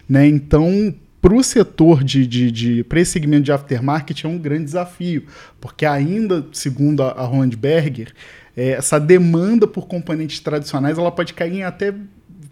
Né? 0.09 0.27
Então, 0.27 0.93
para 1.21 1.35
o 1.35 1.43
setor 1.43 2.03
de, 2.03 2.25
de, 2.25 2.51
de 2.51 2.83
para 2.83 2.99
esse 2.99 3.11
segmento 3.11 3.43
de 3.43 3.51
aftermarket 3.51 4.25
é 4.25 4.27
um 4.27 4.39
grande 4.39 4.65
desafio, 4.65 5.25
porque 5.61 5.85
ainda, 5.85 6.47
segundo 6.51 7.03
a, 7.03 7.11
a 7.11 7.47
Berger, 7.55 8.11
é, 8.57 8.71
essa 8.71 8.99
demanda 8.99 9.67
por 9.67 9.87
componentes 9.87 10.39
tradicionais 10.39 10.97
ela 10.97 11.11
pode 11.11 11.35
cair 11.35 11.53
em 11.53 11.63
até 11.63 11.93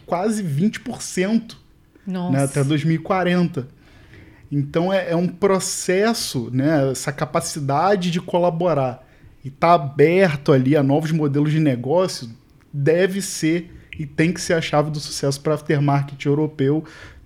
quase 0.10 0.44
20% 0.44 1.56
né, 2.32 2.44
até 2.44 2.64
2040. 2.64 3.68
Então 4.52 4.92
é, 4.92 5.12
é, 5.12 5.16
um 5.16 5.28
processo, 5.28 6.50
né, 6.52 6.90
essa 6.92 7.12
capacidade 7.12 8.10
de 8.10 8.20
colaborar 8.20 9.08
e 9.46 9.50
estar 9.50 9.78
tá 9.78 9.84
aberto 9.84 10.52
ali 10.52 10.76
a 10.76 10.82
novos 10.82 11.12
modelos 11.12 11.52
de 11.52 11.60
negócio 11.60 12.28
deve 12.74 13.22
ser 13.22 13.72
e 13.98 14.06
tem 14.08 14.34
que 14.34 14.42
ser 14.42 14.54
a 14.54 14.62
chave 14.62 14.90
do 14.90 15.00
sucesso 15.00 15.40
para 15.40 15.52
o 15.52 15.54
aftermarket 15.54 16.26
europeu 16.26 16.84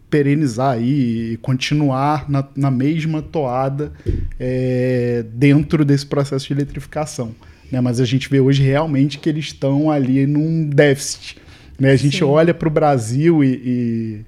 perenizar 0.09 0.73
aí 0.73 1.33
e 1.33 1.37
continuar 1.37 2.29
na, 2.29 2.45
na 2.55 2.69
mesma 2.69 3.21
toada 3.21 3.93
é, 4.37 5.25
dentro 5.33 5.85
desse 5.85 6.05
processo 6.05 6.47
de 6.47 6.53
eletrificação. 6.53 7.33
Né? 7.71 7.79
Mas 7.79 7.99
a 7.99 8.05
gente 8.05 8.29
vê 8.29 8.39
hoje 8.39 8.61
realmente 8.61 9.17
que 9.17 9.29
eles 9.29 9.45
estão 9.45 9.89
ali 9.89 10.27
num 10.27 10.69
déficit 10.69 11.42
né? 11.79 11.91
A 11.91 11.95
gente 11.95 12.19
Sim. 12.19 12.23
olha 12.23 12.53
para 12.53 12.67
o 12.67 12.71
Brasil 12.71 13.43
e, 13.43 13.47
e, 13.47 14.25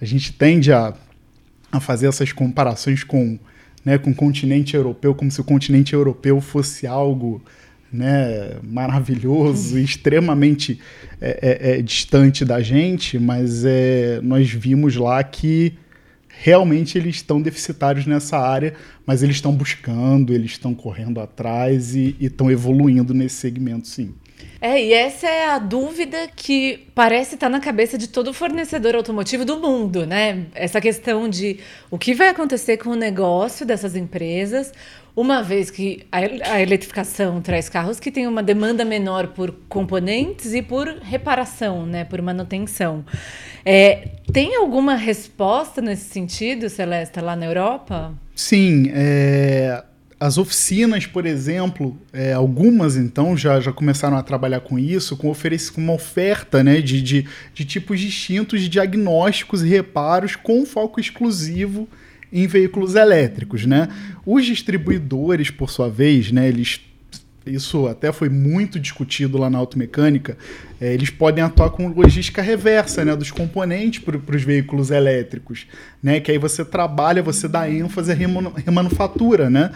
a 0.00 0.04
gente 0.04 0.32
tende 0.32 0.72
a, 0.72 0.94
a 1.70 1.80
fazer 1.80 2.06
essas 2.06 2.32
comparações 2.32 3.04
com, 3.04 3.38
né, 3.84 3.98
com 3.98 4.10
o 4.10 4.14
continente 4.14 4.76
europeu, 4.76 5.14
como 5.14 5.30
se 5.30 5.40
o 5.40 5.44
continente 5.44 5.94
europeu 5.94 6.40
fosse 6.40 6.86
algo 6.86 7.42
né, 7.92 8.56
maravilhoso, 8.62 9.78
extremamente 9.80 10.78
é, 11.20 11.38
é, 11.42 11.78
é, 11.78 11.82
distante 11.82 12.44
da 12.44 12.60
gente, 12.60 13.18
mas 13.18 13.64
é, 13.64 14.20
nós 14.22 14.50
vimos 14.50 14.96
lá 14.96 15.22
que 15.22 15.74
realmente 16.28 16.96
eles 16.96 17.16
estão 17.16 17.42
deficitários 17.42 18.06
nessa 18.06 18.38
área, 18.38 18.74
mas 19.04 19.22
eles 19.22 19.36
estão 19.36 19.52
buscando, 19.52 20.32
eles 20.32 20.52
estão 20.52 20.74
correndo 20.74 21.20
atrás 21.20 21.96
e 21.96 22.14
estão 22.20 22.50
evoluindo 22.50 23.12
nesse 23.12 23.36
segmento, 23.36 23.88
sim. 23.88 24.14
É, 24.60 24.82
e 24.82 24.92
essa 24.92 25.28
é 25.28 25.50
a 25.50 25.58
dúvida 25.58 26.28
que 26.34 26.88
parece 26.92 27.36
estar 27.36 27.48
na 27.48 27.60
cabeça 27.60 27.96
de 27.96 28.08
todo 28.08 28.34
fornecedor 28.34 28.96
automotivo 28.96 29.44
do 29.44 29.56
mundo, 29.58 30.04
né? 30.04 30.46
Essa 30.52 30.80
questão 30.80 31.28
de 31.28 31.60
o 31.90 31.96
que 31.96 32.12
vai 32.12 32.28
acontecer 32.28 32.76
com 32.76 32.90
o 32.90 32.96
negócio 32.96 33.64
dessas 33.64 33.94
empresas, 33.94 34.72
uma 35.14 35.42
vez 35.42 35.70
que 35.70 36.06
a 36.10 36.60
eletrificação 36.60 37.40
traz 37.40 37.68
carros 37.68 38.00
que 38.00 38.10
têm 38.10 38.26
uma 38.26 38.42
demanda 38.42 38.84
menor 38.84 39.28
por 39.28 39.52
componentes 39.68 40.52
e 40.52 40.60
por 40.60 40.88
reparação, 41.02 41.86
né? 41.86 42.04
Por 42.04 42.20
manutenção. 42.20 43.04
É, 43.64 44.08
tem 44.32 44.56
alguma 44.56 44.96
resposta 44.96 45.80
nesse 45.80 46.08
sentido, 46.08 46.68
Celeste, 46.68 47.20
lá 47.20 47.36
na 47.36 47.46
Europa? 47.46 48.12
Sim, 48.34 48.90
é, 48.94 49.82
as 50.20 50.36
oficinas, 50.36 51.06
por 51.06 51.24
exemplo, 51.24 51.96
é, 52.12 52.32
algumas 52.32 52.96
então 52.96 53.36
já, 53.36 53.60
já 53.60 53.72
começaram 53.72 54.16
a 54.16 54.22
trabalhar 54.22 54.60
com 54.60 54.78
isso, 54.78 55.16
com, 55.16 55.28
oferecer, 55.28 55.72
com 55.72 55.80
uma 55.80 55.92
oferta 55.92 56.64
né, 56.64 56.80
de, 56.80 57.00
de, 57.00 57.26
de 57.54 57.64
tipos 57.64 58.00
distintos 58.00 58.60
de 58.60 58.68
diagnósticos 58.68 59.62
e 59.62 59.68
reparos 59.68 60.34
com 60.34 60.66
foco 60.66 60.98
exclusivo 60.98 61.88
em 62.32 62.46
veículos 62.48 62.96
elétricos. 62.96 63.64
Né? 63.64 63.88
Os 64.26 64.44
distribuidores, 64.44 65.50
por 65.50 65.70
sua 65.70 65.88
vez, 65.88 66.32
né, 66.32 66.48
eles 66.48 66.80
isso 67.48 67.86
até 67.86 68.12
foi 68.12 68.28
muito 68.28 68.78
discutido 68.78 69.38
lá 69.38 69.48
na 69.48 69.58
automecânica, 69.58 70.36
é, 70.80 70.94
eles 70.94 71.10
podem 71.10 71.42
atuar 71.42 71.70
com 71.70 71.88
logística 71.88 72.40
reversa 72.40 73.04
né, 73.04 73.16
dos 73.16 73.30
componentes 73.30 74.00
para 74.00 74.36
os 74.36 74.42
veículos 74.42 74.90
elétricos, 74.90 75.66
né, 76.02 76.20
que 76.20 76.30
aí 76.30 76.38
você 76.38 76.64
trabalha, 76.64 77.22
você 77.22 77.48
dá 77.48 77.68
ênfase 77.68 78.12
à 78.12 78.14
remanufatura. 78.14 79.50
Né? 79.50 79.72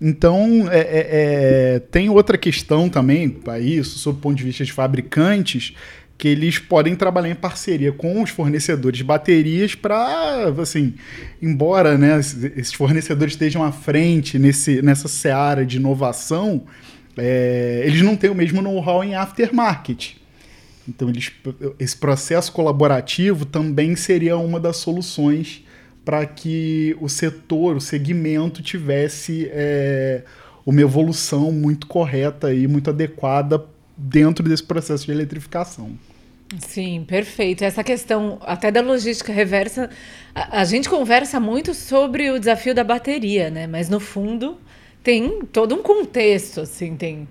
Então, 0.00 0.68
é, 0.70 0.78
é, 0.78 1.08
é, 1.10 1.78
tem 1.78 2.08
outra 2.08 2.38
questão 2.38 2.88
também 2.88 3.28
para 3.28 3.58
isso, 3.58 3.98
sob 3.98 4.18
o 4.18 4.20
ponto 4.20 4.36
de 4.36 4.44
vista 4.44 4.64
de 4.64 4.72
fabricantes, 4.72 5.74
que 6.16 6.28
eles 6.28 6.58
podem 6.58 6.94
trabalhar 6.94 7.30
em 7.30 7.34
parceria 7.34 7.92
com 7.92 8.22
os 8.22 8.30
fornecedores 8.30 8.98
de 8.98 9.04
baterias 9.04 9.74
para, 9.74 10.48
assim, 10.60 10.94
embora 11.42 11.98
né, 11.98 12.18
esses 12.18 12.72
fornecedores 12.72 13.34
estejam 13.34 13.64
à 13.64 13.72
frente 13.72 14.38
nesse, 14.38 14.80
nessa 14.80 15.08
seara 15.08 15.66
de 15.66 15.76
inovação, 15.76 16.64
é, 17.16 17.82
eles 17.84 18.02
não 18.02 18.16
têm 18.16 18.30
o 18.30 18.34
mesmo 18.34 18.60
know-how 18.62 19.02
em 19.04 19.14
aftermarket. 19.14 20.16
Então, 20.88 21.08
eles, 21.08 21.32
esse 21.78 21.96
processo 21.96 22.52
colaborativo 22.52 23.44
também 23.44 23.96
seria 23.96 24.36
uma 24.36 24.60
das 24.60 24.76
soluções 24.76 25.64
para 26.04 26.26
que 26.26 26.94
o 27.00 27.08
setor, 27.08 27.76
o 27.76 27.80
segmento, 27.80 28.62
tivesse 28.62 29.48
é, 29.50 30.22
uma 30.66 30.80
evolução 30.80 31.50
muito 31.50 31.86
correta 31.86 32.52
e 32.52 32.66
muito 32.66 32.90
adequada 32.90 33.64
dentro 33.96 34.46
desse 34.46 34.62
processo 34.62 35.06
de 35.06 35.12
eletrificação. 35.12 35.92
Sim, 36.58 37.04
perfeito. 37.06 37.64
Essa 37.64 37.82
questão 37.82 38.38
até 38.42 38.70
da 38.70 38.82
logística 38.82 39.32
reversa, 39.32 39.88
a, 40.34 40.60
a 40.60 40.64
gente 40.64 40.88
conversa 40.88 41.40
muito 41.40 41.72
sobre 41.72 42.30
o 42.30 42.38
desafio 42.38 42.74
da 42.74 42.84
bateria, 42.84 43.50
né? 43.50 43.66
Mas 43.66 43.88
no 43.88 43.98
fundo 43.98 44.58
tem 45.04 45.42
todo 45.52 45.74
um 45.74 45.82
contexto, 45.82 46.62
assim, 46.62 46.96
tem 46.96 47.28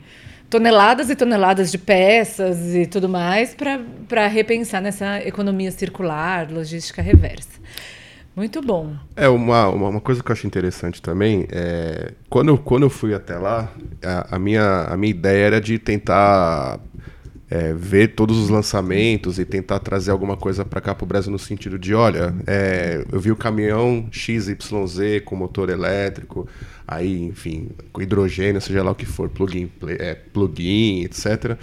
toneladas 0.50 1.10
e 1.10 1.16
toneladas 1.16 1.72
de 1.72 1.80
peças 1.80 2.76
e 2.76 2.86
tudo 2.86 3.10
mais 3.10 3.56
para 3.56 4.28
repensar 4.28 4.80
nessa 4.80 5.20
economia 5.28 5.72
circular, 5.72 6.50
logística 6.52 7.02
reversa. 7.02 7.60
Muito 8.36 8.62
bom. 8.62 8.96
É, 9.16 9.28
uma, 9.28 9.68
uma 9.70 10.00
coisa 10.02 10.24
que 10.24 10.30
eu 10.30 10.34
acho 10.34 10.46
interessante 10.46 11.02
também, 11.02 11.48
é, 11.52 12.14
quando, 12.30 12.50
eu, 12.50 12.58
quando 12.58 12.84
eu 12.84 12.90
fui 12.90 13.14
até 13.14 13.38
lá, 13.38 13.72
a, 14.04 14.36
a 14.36 14.40
minha, 14.40 14.84
a 14.84 14.96
minha 14.96 15.12
ideia 15.12 15.46
era 15.46 15.62
de 15.62 15.80
tentar 15.80 16.80
é, 17.54 17.72
ver 17.72 18.16
todos 18.16 18.36
os 18.40 18.50
lançamentos 18.50 19.38
e 19.38 19.46
tentar 19.46 19.78
trazer 19.78 20.10
alguma 20.10 20.36
coisa 20.36 20.66
para 20.66 20.82
cá 20.82 20.96
para 20.96 21.04
o 21.04 21.08
Brasil 21.08 21.32
no 21.32 21.38
sentido 21.38 21.78
de, 21.78 21.94
olha, 21.94 22.34
é, 22.48 23.06
eu 23.12 23.20
vi 23.20 23.32
o 23.32 23.36
caminhão 23.36 24.10
XYZ 24.12 24.58
com 25.24 25.36
motor 25.36 25.70
elétrico, 25.70 26.48
aí, 26.88 27.22
enfim, 27.22 27.70
com 27.92 28.02
hidrogênio, 28.02 28.60
seja 28.60 28.82
lá 28.82 28.90
o 28.90 28.96
que 28.96 29.06
for, 29.06 29.30
plugin, 29.30 29.70
é, 30.00 30.16
plugin 30.16 31.04
etc. 31.04 31.56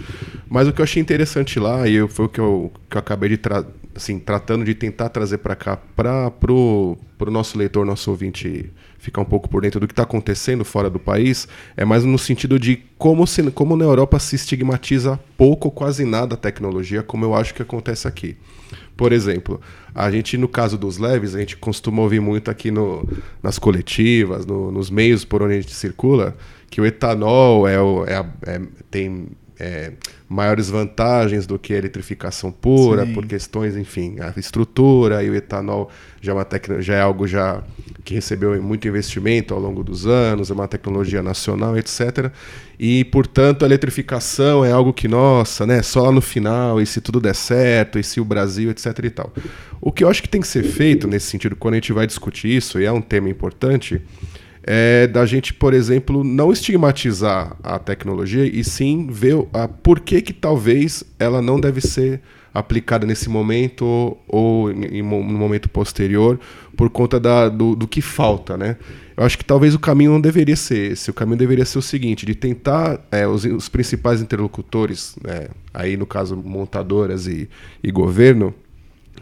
Mas 0.47 0.65
o 0.65 0.71
que 0.71 0.79
eu 0.79 0.83
achei 0.83 1.01
interessante 1.01 1.59
lá, 1.59 1.85
e 1.85 2.07
foi 2.07 2.25
o 2.27 2.29
que 2.29 2.39
eu, 2.39 2.71
que 2.89 2.95
eu 2.95 2.99
acabei 2.99 3.27
de 3.27 3.37
tra 3.37 3.65
assim, 3.93 4.17
tratando 4.17 4.63
de 4.63 4.73
tentar 4.73 5.09
trazer 5.09 5.39
para 5.39 5.57
cá, 5.57 5.75
para 5.75 6.31
o 6.49 6.97
nosso 7.27 7.57
leitor, 7.57 7.85
nosso 7.85 8.09
ouvinte 8.09 8.71
ficar 9.01 9.19
um 9.19 9.25
pouco 9.25 9.49
por 9.49 9.63
dentro 9.63 9.79
do 9.79 9.87
que 9.87 9.93
está 9.93 10.03
acontecendo 10.03 10.63
fora 10.63 10.87
do 10.87 10.99
país, 10.99 11.47
é 11.75 11.83
mais 11.83 12.05
no 12.05 12.19
sentido 12.19 12.59
de 12.59 12.83
como, 12.99 13.25
se, 13.25 13.41
como 13.49 13.75
na 13.75 13.83
Europa 13.83 14.19
se 14.19 14.35
estigmatiza 14.35 15.19
pouco 15.35 15.69
ou 15.69 15.71
quase 15.71 16.05
nada 16.05 16.35
a 16.35 16.37
tecnologia, 16.37 17.01
como 17.01 17.25
eu 17.25 17.33
acho 17.33 17.51
que 17.53 17.63
acontece 17.63 18.07
aqui. 18.07 18.37
Por 18.95 19.11
exemplo, 19.11 19.59
a 19.95 20.11
gente, 20.11 20.37
no 20.37 20.47
caso 20.47 20.77
dos 20.77 20.99
leves, 20.99 21.33
a 21.33 21.39
gente 21.39 21.57
costuma 21.57 22.03
ouvir 22.03 22.21
muito 22.21 22.51
aqui 22.51 22.69
no, 22.69 23.03
nas 23.41 23.57
coletivas, 23.57 24.45
no, 24.45 24.71
nos 24.71 24.91
meios 24.91 25.25
por 25.25 25.41
onde 25.41 25.55
a 25.55 25.61
gente 25.61 25.73
circula, 25.73 26.37
que 26.69 26.79
o 26.79 26.85
etanol 26.85 27.67
é, 27.67 27.81
o, 27.81 28.05
é, 28.05 28.23
é 28.45 28.61
tem 28.91 29.29
é, 29.59 29.93
maiores 30.31 30.69
vantagens 30.69 31.45
do 31.45 31.59
que 31.59 31.73
a 31.73 31.77
eletrificação 31.77 32.53
pura, 32.53 33.05
Sim. 33.05 33.13
por 33.13 33.25
questões, 33.25 33.75
enfim, 33.75 34.15
a 34.21 34.39
estrutura 34.39 35.21
e 35.21 35.29
o 35.29 35.35
etanol 35.35 35.91
já 36.21 36.31
é, 36.31 36.35
uma 36.35 36.45
tecno, 36.45 36.81
já 36.81 36.95
é 36.95 37.01
algo 37.01 37.27
já 37.27 37.61
que 38.05 38.13
recebeu 38.13 38.61
muito 38.63 38.87
investimento 38.87 39.53
ao 39.53 39.59
longo 39.59 39.83
dos 39.83 40.07
anos, 40.07 40.49
é 40.49 40.53
uma 40.53 40.69
tecnologia 40.69 41.21
nacional, 41.21 41.77
etc. 41.77 42.31
E, 42.79 43.03
portanto, 43.05 43.63
a 43.63 43.65
eletrificação 43.65 44.63
é 44.63 44.71
algo 44.71 44.93
que, 44.93 45.05
nossa, 45.05 45.67
né, 45.67 45.81
só 45.81 46.03
lá 46.03 46.11
no 46.13 46.21
final, 46.21 46.81
e 46.81 46.85
se 46.85 47.01
tudo 47.01 47.19
der 47.19 47.35
certo, 47.35 47.99
e 47.99 48.03
se 48.03 48.21
o 48.21 48.25
Brasil, 48.25 48.71
etc 48.71 48.85
e 49.03 49.09
tal. 49.09 49.33
O 49.81 49.91
que 49.91 50.01
eu 50.01 50.09
acho 50.09 50.23
que 50.23 50.29
tem 50.29 50.39
que 50.39 50.47
ser 50.47 50.63
feito 50.63 51.09
nesse 51.09 51.27
sentido, 51.27 51.57
quando 51.57 51.73
a 51.73 51.77
gente 51.77 51.91
vai 51.91 52.07
discutir 52.07 52.55
isso, 52.55 52.79
e 52.79 52.85
é 52.85 52.91
um 52.91 53.01
tema 53.01 53.29
importante, 53.29 54.01
é 54.63 55.07
da 55.07 55.25
gente, 55.25 55.53
por 55.53 55.73
exemplo, 55.73 56.23
não 56.23 56.51
estigmatizar 56.51 57.55
a 57.63 57.79
tecnologia 57.79 58.45
e 58.45 58.63
sim 58.63 59.07
ver 59.09 59.47
a, 59.53 59.67
por 59.67 59.99
que, 59.99 60.21
que 60.21 60.33
talvez 60.33 61.03
ela 61.17 61.41
não 61.41 61.59
deve 61.59 61.81
ser 61.81 62.21
aplicada 62.53 63.07
nesse 63.07 63.29
momento 63.29 64.17
ou, 64.27 64.71
em, 64.71 65.01
no 65.01 65.23
momento 65.23 65.69
posterior 65.69 66.39
por 66.75 66.89
conta 66.89 67.19
da, 67.19 67.47
do, 67.49 67.75
do 67.75 67.87
que 67.87 68.01
falta, 68.01 68.57
né? 68.57 68.77
Eu 69.15 69.25
acho 69.25 69.37
que 69.37 69.45
talvez 69.45 69.75
o 69.75 69.79
caminho 69.79 70.11
não 70.11 70.21
deveria 70.21 70.55
ser 70.55 70.93
esse. 70.93 71.09
O 71.11 71.13
caminho 71.13 71.37
deveria 71.37 71.65
ser 71.65 71.77
o 71.77 71.81
seguinte, 71.81 72.25
de 72.25 72.33
tentar 72.33 72.99
é, 73.11 73.27
os, 73.27 73.45
os, 73.45 73.69
principais 73.69 74.21
interlocutores, 74.21 75.15
né, 75.23 75.47
aí 75.73 75.95
no 75.95 76.05
caso 76.05 76.35
montadoras 76.35 77.27
e, 77.27 77.49
e 77.83 77.91
governo, 77.91 78.53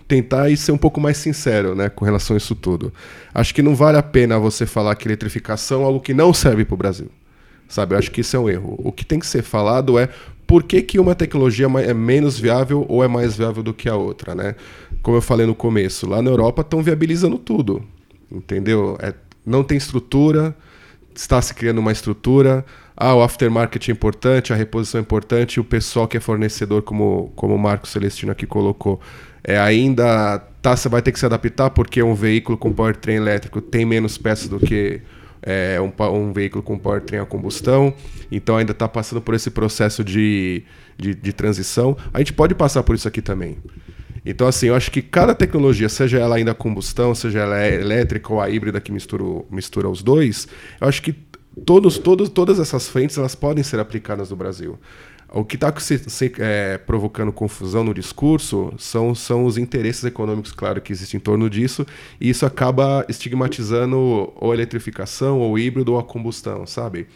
tentar 0.09 0.49
e 0.49 0.57
ser 0.57 0.71
um 0.71 0.77
pouco 0.77 0.99
mais 0.99 1.17
sincero 1.17 1.75
né, 1.75 1.87
com 1.87 2.03
relação 2.03 2.35
a 2.35 2.37
isso 2.37 2.55
tudo. 2.55 2.91
Acho 3.31 3.53
que 3.53 3.61
não 3.61 3.75
vale 3.75 3.95
a 3.97 4.03
pena 4.03 4.39
você 4.39 4.65
falar 4.65 4.95
que 4.95 5.07
eletrificação 5.07 5.83
é 5.83 5.85
algo 5.85 5.99
que 6.01 6.15
não 6.15 6.33
serve 6.33 6.65
para 6.65 6.73
o 6.73 6.77
Brasil. 6.77 7.09
Sabe, 7.69 7.93
eu 7.93 7.99
acho 7.99 8.09
que 8.09 8.21
isso 8.21 8.35
é 8.35 8.39
um 8.39 8.49
erro. 8.49 8.75
O 8.79 8.91
que 8.91 9.05
tem 9.05 9.19
que 9.19 9.27
ser 9.27 9.43
falado 9.43 9.99
é 9.99 10.09
por 10.47 10.63
que, 10.63 10.81
que 10.81 10.99
uma 10.99 11.13
tecnologia 11.13 11.67
é 11.85 11.93
menos 11.93 12.39
viável 12.39 12.83
ou 12.89 13.03
é 13.03 13.07
mais 13.07 13.37
viável 13.37 13.61
do 13.61 13.71
que 13.71 13.87
a 13.87 13.95
outra, 13.95 14.33
né? 14.33 14.55
Como 15.03 15.15
eu 15.15 15.21
falei 15.21 15.45
no 15.45 15.53
começo, 15.53 16.09
lá 16.09 16.19
na 16.23 16.31
Europa 16.31 16.61
estão 16.61 16.81
viabilizando 16.81 17.37
tudo, 17.37 17.83
entendeu? 18.31 18.97
É, 18.99 19.13
não 19.45 19.63
tem 19.63 19.77
estrutura, 19.77 20.55
está 21.13 21.39
se 21.39 21.53
criando 21.53 21.77
uma 21.77 21.91
estrutura, 21.91 22.65
ah, 22.97 23.13
o 23.13 23.21
aftermarket 23.21 23.87
é 23.87 23.91
importante, 23.91 24.51
a 24.51 24.55
reposição 24.55 24.99
é 24.99 25.01
importante, 25.01 25.59
o 25.59 25.63
pessoal 25.63 26.07
que 26.07 26.17
é 26.17 26.19
fornecedor, 26.19 26.81
como, 26.81 27.31
como 27.35 27.53
o 27.53 27.59
Marco 27.59 27.87
Celestino 27.87 28.31
aqui 28.31 28.47
colocou, 28.47 28.99
é, 29.43 29.58
ainda 29.58 30.39
tá, 30.62 30.75
você 30.75 30.89
vai 30.89 31.01
ter 31.01 31.12
que 31.12 31.19
se 31.19 31.25
adaptar 31.25 31.69
porque 31.69 32.01
um 32.03 32.13
veículo 32.13 32.58
com 32.58 32.74
powertrain 32.74 33.15
elétrico 33.15 33.62
tem 33.62 33.86
menos 33.86 34.17
peças 34.17 34.48
do 34.48 34.60
que 34.60 35.01
é, 35.41 35.79
um, 35.79 35.91
um, 36.13 36.34
veículo 36.34 36.62
com 36.62 36.77
powertrain 36.77 37.22
a 37.22 37.25
combustão, 37.25 37.93
então 38.31 38.58
ainda 38.58 38.72
está 38.72 38.88
passando 38.88 39.22
por 39.22 39.34
esse 39.34 39.50
processo 39.50 40.03
de, 40.03 40.63
de, 40.98 41.15
de, 41.15 41.34
transição. 41.34 41.96
A 42.13 42.19
gente 42.19 42.34
pode 42.34 42.53
passar 42.53 42.84
por 42.84 42.96
isso 42.96 43.08
aqui 43.08 43.22
também. 43.22 43.58
Então, 44.25 44.48
assim, 44.48 44.67
eu 44.67 44.75
acho 44.75 44.91
que 44.91 45.01
cada 45.01 45.34
tecnologia, 45.34 45.88
seja 45.88 46.19
ela 46.19 46.36
ainda 46.36 46.51
a 46.51 46.55
combustão, 46.55 47.15
seja 47.15 47.39
ela 47.39 47.65
elétrica 47.65 48.34
ou 48.34 48.41
a 48.41 48.50
híbrida 48.50 48.81
que 48.81 48.91
mistura, 48.91 49.24
mistura 49.50 49.89
os 49.89 50.03
dois, 50.03 50.48
eu 50.79 50.88
acho 50.88 51.01
que 51.01 51.15
todos, 51.65 51.98
todos, 51.98 52.29
todas 52.29 52.60
essas 52.60 52.88
frentes 52.88 53.17
elas 53.17 53.34
podem 53.34 53.63
ser 53.63 53.79
aplicadas 53.79 54.29
no 54.29 54.36
Brasil. 54.36 54.77
O 55.31 55.45
que 55.45 55.55
está 55.55 55.71
é, 56.39 56.77
provocando 56.79 57.31
confusão 57.31 57.83
no 57.83 57.93
discurso 57.93 58.74
são, 58.77 59.13
são 59.13 59.45
os 59.45 59.57
interesses 59.57 60.03
econômicos, 60.03 60.51
claro, 60.51 60.81
que 60.81 60.91
existem 60.91 61.19
em 61.19 61.21
torno 61.21 61.50
disso, 61.50 61.86
e 62.19 62.29
isso 62.29 62.45
acaba 62.45 63.05
estigmatizando 63.07 63.98
ou 63.98 64.51
a 64.51 64.55
eletrificação, 64.55 65.39
ou 65.39 65.53
o 65.53 65.59
híbrido, 65.59 65.93
ou 65.93 66.00
a 66.00 66.03
combustão, 66.03 66.65
sabe? 66.65 67.07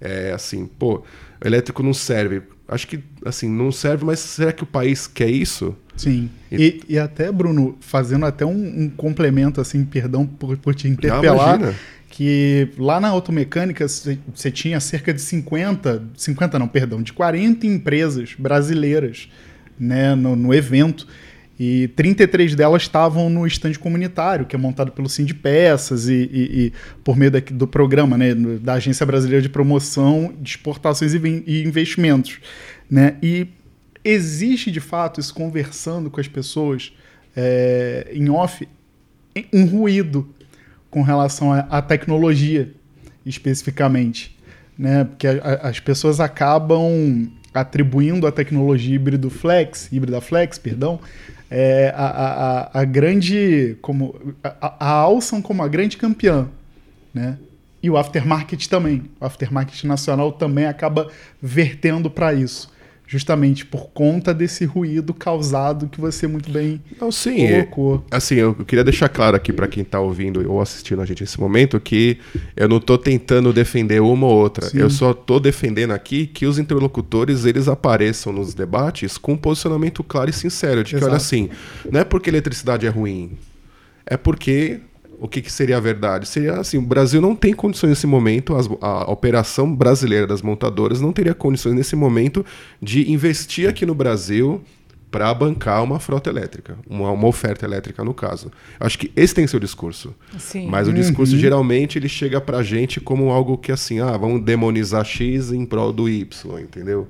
É 0.00 0.32
assim, 0.32 0.66
pô, 0.66 1.02
elétrico 1.42 1.82
não 1.82 1.94
serve. 1.94 2.42
Acho 2.68 2.86
que, 2.86 3.00
assim, 3.24 3.48
não 3.48 3.70
serve, 3.70 4.04
mas 4.04 4.18
será 4.20 4.52
que 4.52 4.62
o 4.62 4.66
país 4.66 5.06
quer 5.06 5.30
isso? 5.30 5.76
Sim. 5.96 6.30
E, 6.50 6.82
e 6.88 6.98
até, 6.98 7.30
Bruno, 7.30 7.76
fazendo 7.80 8.26
até 8.26 8.44
um, 8.44 8.84
um 8.84 8.90
complemento, 8.90 9.60
assim, 9.60 9.84
perdão 9.84 10.26
por, 10.26 10.56
por 10.56 10.74
te 10.74 10.88
interpelar. 10.88 11.60
Ah, 11.62 11.74
que 12.16 12.68
lá 12.78 13.00
na 13.00 13.08
automecânica 13.08 13.88
você 13.88 14.48
tinha 14.48 14.78
cerca 14.78 15.12
de 15.12 15.20
50, 15.20 16.10
50 16.16 16.60
não, 16.60 16.68
perdão, 16.68 17.02
de 17.02 17.12
40 17.12 17.66
empresas 17.66 18.34
brasileiras 18.38 19.28
né, 19.76 20.14
no, 20.14 20.36
no 20.36 20.54
evento. 20.54 21.08
E 21.58 21.88
33 21.96 22.54
delas 22.54 22.82
estavam 22.82 23.28
no 23.28 23.44
estande 23.44 23.80
comunitário, 23.80 24.46
que 24.46 24.54
é 24.54 24.58
montado 24.58 24.92
pelo 24.92 25.08
Sim 25.08 25.24
de 25.24 25.34
Peças 25.34 26.08
e, 26.08 26.30
e, 26.32 26.66
e 26.66 26.72
por 27.02 27.16
meio 27.16 27.32
da, 27.32 27.40
do 27.40 27.66
programa 27.66 28.16
né, 28.16 28.32
da 28.60 28.74
Agência 28.74 29.04
Brasileira 29.04 29.42
de 29.42 29.48
Promoção 29.48 30.32
de 30.40 30.50
Exportações 30.50 31.14
e 31.14 31.64
Investimentos. 31.64 32.38
Né? 32.88 33.16
E 33.20 33.48
existe, 34.04 34.70
de 34.70 34.80
fato, 34.80 35.18
isso 35.18 35.34
conversando 35.34 36.08
com 36.08 36.20
as 36.20 36.28
pessoas 36.28 36.92
é, 37.34 38.08
em 38.12 38.30
off, 38.30 38.68
um 39.52 39.64
ruído 39.64 40.32
com 40.94 41.02
relação 41.02 41.52
à 41.52 41.82
tecnologia, 41.82 42.72
especificamente. 43.26 44.38
Né? 44.78 45.02
Porque 45.02 45.26
a, 45.26 45.32
a, 45.32 45.68
as 45.68 45.80
pessoas 45.80 46.20
acabam 46.20 47.32
atribuindo 47.52 48.28
a 48.28 48.32
tecnologia 48.32 48.94
híbrido 48.94 49.28
flex, 49.28 49.90
híbrida 49.90 50.20
flex, 50.20 50.56
perdão, 50.56 51.00
é, 51.50 51.92
a, 51.96 52.06
a, 52.06 52.80
a, 52.80 52.84
grande 52.84 53.76
como 53.82 54.36
a, 54.42 54.74
a 54.78 54.88
Alson 54.88 55.42
como 55.42 55.64
a 55.64 55.68
grande 55.68 55.96
campeã, 55.96 56.46
né? 57.12 57.38
E 57.82 57.90
o 57.90 57.96
aftermarket 57.96 58.68
também, 58.68 59.02
o 59.20 59.26
aftermarket 59.26 59.82
nacional 59.84 60.30
também 60.30 60.66
acaba 60.66 61.10
vertendo 61.42 62.08
para 62.08 62.32
isso 62.32 62.72
justamente 63.06 63.66
por 63.66 63.90
conta 63.90 64.32
desse 64.32 64.64
ruído 64.64 65.12
causado 65.12 65.88
que 65.88 66.00
você 66.00 66.26
muito 66.26 66.50
bem 66.50 66.82
Não, 67.00 67.12
sim, 67.12 67.48
colocou. 67.48 68.04
É, 68.10 68.16
assim, 68.16 68.36
eu 68.36 68.54
queria 68.54 68.82
deixar 68.82 69.08
claro 69.08 69.36
aqui 69.36 69.52
para 69.52 69.68
quem 69.68 69.82
está 69.82 70.00
ouvindo 70.00 70.50
ou 70.50 70.60
assistindo 70.60 71.02
a 71.02 71.04
gente 71.04 71.22
nesse 71.22 71.38
momento 71.38 71.78
que 71.78 72.18
eu 72.56 72.68
não 72.68 72.78
estou 72.78 72.96
tentando 72.96 73.52
defender 73.52 74.00
uma 74.00 74.26
ou 74.26 74.34
outra. 74.34 74.66
Sim. 74.66 74.78
Eu 74.78 74.88
só 74.88 75.10
estou 75.10 75.38
defendendo 75.38 75.92
aqui 75.92 76.26
que 76.26 76.46
os 76.46 76.58
interlocutores 76.58 77.44
eles 77.44 77.68
apareçam 77.68 78.32
nos 78.32 78.54
debates 78.54 79.18
com 79.18 79.32
um 79.32 79.36
posicionamento 79.36 80.02
claro 80.02 80.30
e 80.30 80.32
sincero 80.32 80.82
de 80.82 80.90
que 80.90 80.96
Exato. 80.96 81.10
olha 81.10 81.16
assim, 81.16 81.50
não 81.90 82.00
é 82.00 82.04
porque 82.04 82.30
eletricidade 82.30 82.86
é 82.86 82.90
ruim, 82.90 83.32
é 84.06 84.16
porque 84.16 84.80
o 85.20 85.28
que, 85.28 85.40
que, 85.42 85.50
seria 85.50 85.76
a 85.76 85.80
verdade? 85.80 86.26
Seria 86.28 86.54
assim: 86.54 86.78
o 86.78 86.82
Brasil 86.82 87.20
não 87.20 87.34
tem 87.34 87.52
condições 87.52 87.90
nesse 87.90 88.06
momento, 88.06 88.54
as, 88.54 88.68
a 88.80 89.10
operação 89.10 89.74
brasileira 89.74 90.26
das 90.26 90.42
montadoras 90.42 91.00
não 91.00 91.12
teria 91.12 91.34
condições 91.34 91.74
nesse 91.74 91.96
momento 91.96 92.44
de 92.80 93.10
investir 93.10 93.68
aqui 93.68 93.84
no 93.84 93.94
Brasil 93.94 94.62
para 95.14 95.32
bancar 95.32 95.80
uma 95.84 96.00
frota 96.00 96.28
elétrica, 96.28 96.76
uma, 96.90 97.12
uma, 97.12 97.28
oferta 97.28 97.64
elétrica 97.64 98.02
no 98.02 98.12
caso. 98.12 98.50
Acho 98.80 98.98
que 98.98 99.12
esse 99.14 99.32
tem 99.32 99.44
o 99.44 99.60
discurso. 99.60 100.12
Sim. 100.36 100.66
Mas 100.68 100.88
o 100.88 100.92
discurso 100.92 101.34
uhum. 101.34 101.38
geralmente 101.38 101.96
ele 101.96 102.08
chega 102.08 102.40
para 102.40 102.58
a 102.58 102.62
gente 102.64 103.00
como 103.00 103.30
algo 103.30 103.56
que 103.56 103.70
assim, 103.70 104.00
ah, 104.00 104.16
vamos 104.16 104.42
demonizar 104.44 105.04
X 105.04 105.52
em 105.52 105.64
prol 105.64 105.92
do 105.92 106.08
Y, 106.08 106.58
entendeu? 106.58 107.06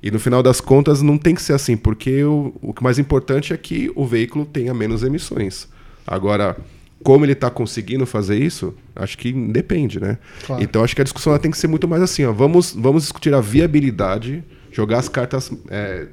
E 0.00 0.08
no 0.08 0.20
final 0.20 0.40
das 0.40 0.60
contas 0.60 1.02
não 1.02 1.18
tem 1.18 1.34
que 1.34 1.42
ser 1.42 1.52
assim, 1.52 1.76
porque 1.76 2.22
o, 2.22 2.54
o 2.62 2.72
mais 2.80 2.96
importante 2.96 3.52
é 3.52 3.56
que 3.56 3.90
o 3.96 4.06
veículo 4.06 4.46
tenha 4.46 4.72
menos 4.72 5.02
emissões. 5.02 5.66
Agora, 6.06 6.56
como 7.02 7.24
ele 7.24 7.32
está 7.32 7.50
conseguindo 7.50 8.04
fazer 8.06 8.38
isso, 8.38 8.74
acho 8.94 9.16
que 9.16 9.32
depende, 9.32 10.00
né? 10.00 10.18
Claro. 10.46 10.62
Então 10.62 10.82
acho 10.82 10.94
que 10.94 11.00
a 11.00 11.04
discussão 11.04 11.36
tem 11.38 11.50
que 11.50 11.58
ser 11.58 11.68
muito 11.68 11.86
mais 11.86 12.02
assim, 12.02 12.24
ó, 12.24 12.32
vamos, 12.32 12.72
vamos 12.72 13.04
discutir 13.04 13.32
a 13.34 13.40
viabilidade, 13.40 14.42
jogar 14.72 14.98
as 14.98 15.08
cartas, 15.08 15.50
é, 15.70 16.06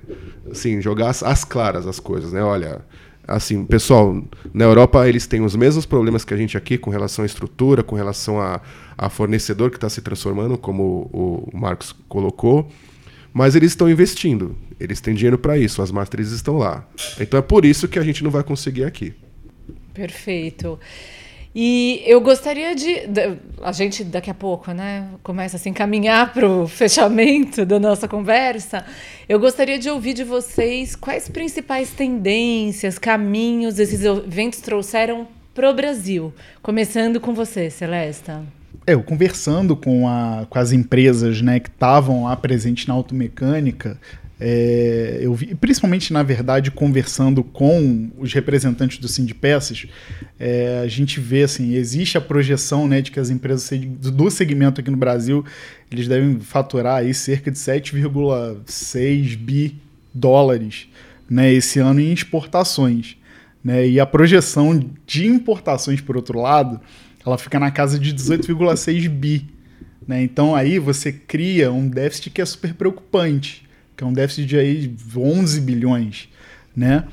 assim, 0.52 0.82
jogar 0.82 1.10
as, 1.10 1.24
as, 1.24 1.44
claras 1.44 1.88
as 1.88 2.00
coisas, 2.00 2.32
né? 2.32 2.44
Olha, 2.44 2.82
assim, 3.28 3.66
pessoal, 3.66 4.24
na 4.54 4.66
Europa 4.66 5.08
eles 5.08 5.26
têm 5.26 5.42
os 5.42 5.56
mesmos 5.56 5.86
problemas 5.86 6.24
que 6.24 6.34
a 6.34 6.38
gente 6.38 6.56
aqui 6.56 6.78
com 6.78 6.92
relação 6.92 7.24
à 7.24 7.26
estrutura, 7.26 7.84
com 7.84 7.96
relação 7.96 8.40
a, 8.40 8.62
a 8.98 9.10
fornecedor 9.10 9.72
que 9.72 9.78
está 9.78 9.90
se 9.90 10.02
transformando, 10.02 10.58
como 10.58 11.10
o, 11.12 11.50
o 11.52 11.58
Marcos 11.58 11.96
colocou, 12.08 12.70
mas 13.34 13.56
eles 13.56 13.72
estão 13.72 13.90
investindo, 13.90 14.56
eles 14.80 15.02
têm 15.02 15.16
dinheiro 15.16 15.38
para 15.38 15.58
isso, 15.58 15.82
as 15.82 15.92
matrizes 15.92 16.34
estão 16.34 16.58
lá. 16.58 16.88
Então 17.20 17.40
é 17.40 17.42
por 17.42 17.66
isso 17.66 17.88
que 17.88 18.00
a 18.00 18.04
gente 18.04 18.24
não 18.24 18.32
vai 18.32 18.44
conseguir 18.44 18.84
aqui. 18.84 19.14
Perfeito. 19.96 20.78
E 21.58 22.04
eu 22.06 22.20
gostaria 22.20 22.76
de. 22.76 22.90
A 23.64 23.72
gente 23.72 24.04
daqui 24.04 24.30
a 24.30 24.34
pouco, 24.34 24.74
né, 24.74 25.08
começa 25.24 25.56
a 25.56 25.60
se 25.60 25.70
encaminhar 25.70 26.34
para 26.36 26.48
o 26.48 26.68
fechamento 26.68 27.66
da 27.66 27.80
nossa 27.80 28.10
conversa. 28.10 28.86
Eu 29.28 29.40
gostaria 29.40 29.80
de 29.80 29.90
ouvir 29.90 30.14
de 30.14 30.26
vocês 30.26 30.98
quais 30.98 31.30
principais 31.30 31.92
tendências, 31.92 33.00
caminhos 33.00 33.80
esses 33.80 34.04
eventos 34.04 34.60
trouxeram 34.60 35.28
pro 35.54 35.74
Brasil? 35.74 36.34
Começando 36.62 37.22
com 37.22 37.34
você, 37.34 37.70
Celesta. 37.70 38.44
Eu 38.86 39.02
conversando 39.02 39.78
com, 39.78 40.08
a, 40.10 40.46
com 40.50 40.60
as 40.60 40.74
empresas 40.74 41.42
né, 41.42 41.60
que 41.62 41.70
estavam 41.70 42.26
lá 42.26 42.36
presentes 42.36 42.86
na 42.86 42.94
automecânica, 42.94 43.98
é, 44.40 45.20
eu 45.22 45.34
vi, 45.34 45.56
principalmente, 45.56 46.12
na 46.12 46.22
verdade, 46.22 46.70
conversando 46.70 47.44
com 47.44 48.12
os 48.18 48.34
representantes 48.34 48.98
do 48.98 49.08
Sindipeças, 49.08 49.88
é, 50.38 50.82
a 50.84 50.88
gente 50.88 51.20
vê 51.20 51.44
assim, 51.44 51.74
existe 51.74 52.18
a 52.18 52.22
projeção 52.22 52.88
né, 52.88 53.02
de 53.02 53.12
que 53.12 53.20
as 53.20 53.30
empresas 53.30 53.70
do 53.80 54.30
segmento 54.30 54.82
aqui 54.82 54.92
no 54.92 54.98
Brasil 54.98 55.46
eles 55.90 56.08
devem 56.08 56.40
faturar 56.40 56.98
aí 56.98 57.14
cerca 57.14 57.50
de 57.50 57.58
7,6 57.58 59.38
bi 59.38 59.80
dólares 60.14 60.88
né, 61.30 61.52
esse 61.54 61.80
ano 61.80 62.02
em 62.02 62.12
exportações. 62.12 63.16
Né, 63.64 63.88
e 63.88 64.00
a 64.00 64.06
projeção 64.06 64.90
de 65.08 65.26
importações, 65.26 66.02
por 66.02 66.18
outro 66.18 66.42
lado, 66.42 66.80
ela 67.26 67.38
fica 67.38 67.58
na 67.58 67.72
casa 67.72 67.98
de 67.98 68.14
18,6 68.14 69.08
bi. 69.10 69.48
Né? 70.06 70.22
Então 70.24 70.54
aí 70.54 70.78
você 70.78 71.12
cria 71.14 71.72
um 71.72 71.88
déficit 71.88 72.32
que 72.32 72.42
é 72.42 72.46
super 72.46 72.74
preocupante 72.74 73.65
que 73.96 74.04
é 74.04 74.08
um 74.08 74.14
déficit 74.14 74.46
de 74.46 74.58
aí 74.58 74.96
11 75.16 75.62
bilhões, 75.62 76.30
né? 76.76 77.06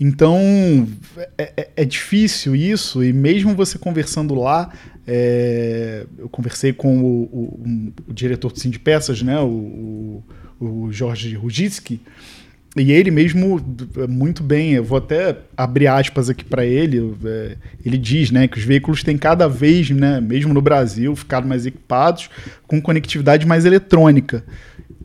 Então 0.00 0.38
é, 1.36 1.52
é, 1.56 1.70
é, 1.76 1.84
difícil 1.84 2.54
isso, 2.54 3.02
e 3.02 3.12
mesmo 3.12 3.54
você 3.54 3.76
conversando 3.76 4.34
lá, 4.34 4.72
é, 5.06 6.06
eu 6.16 6.28
conversei 6.28 6.72
com 6.72 7.02
o, 7.02 7.22
o, 7.24 7.92
o, 8.06 8.12
diretor 8.12 8.52
do 8.52 8.60
Sim 8.60 8.70
de 8.70 8.78
Peças, 8.78 9.22
né, 9.22 9.40
o, 9.40 10.22
o 10.60 10.92
Jorge 10.92 11.34
Rugitsky, 11.34 12.00
e 12.76 12.92
ele 12.92 13.10
mesmo, 13.10 13.60
muito 14.08 14.42
bem, 14.42 14.72
eu 14.74 14.84
vou 14.84 14.98
até 14.98 15.36
abrir 15.56 15.88
aspas 15.88 16.30
aqui 16.30 16.44
para 16.44 16.64
ele, 16.64 17.16
é, 17.24 17.56
ele 17.84 17.98
diz 17.98 18.30
né, 18.30 18.46
que 18.46 18.58
os 18.58 18.64
veículos 18.64 19.02
têm 19.02 19.18
cada 19.18 19.48
vez, 19.48 19.90
né, 19.90 20.20
mesmo 20.20 20.54
no 20.54 20.62
Brasil, 20.62 21.16
ficado 21.16 21.48
mais 21.48 21.66
equipados 21.66 22.30
com 22.68 22.80
conectividade 22.80 23.46
mais 23.46 23.64
eletrônica. 23.64 24.44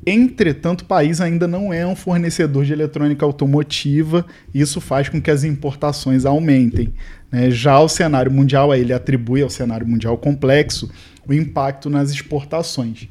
Entretanto, 0.06 0.82
o 0.82 0.86
país 0.86 1.22
ainda 1.22 1.48
não 1.48 1.72
é 1.72 1.86
um 1.88 1.96
fornecedor 1.96 2.66
de 2.66 2.74
eletrônica 2.74 3.26
automotiva, 3.26 4.26
e 4.54 4.60
isso 4.60 4.82
faz 4.82 5.08
com 5.08 5.22
que 5.22 5.32
as 5.32 5.44
importações 5.44 6.26
aumentem. 6.26 6.94
Né? 7.32 7.50
Já 7.50 7.80
o 7.80 7.88
cenário 7.88 8.32
mundial, 8.32 8.74
ele 8.76 8.92
atribui 8.92 9.42
ao 9.42 9.50
cenário 9.50 9.88
mundial 9.88 10.18
complexo 10.18 10.92
o 11.26 11.34
impacto 11.34 11.90
nas 11.90 12.12
exportações. 12.12 13.08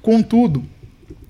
Contudo, 0.00 0.64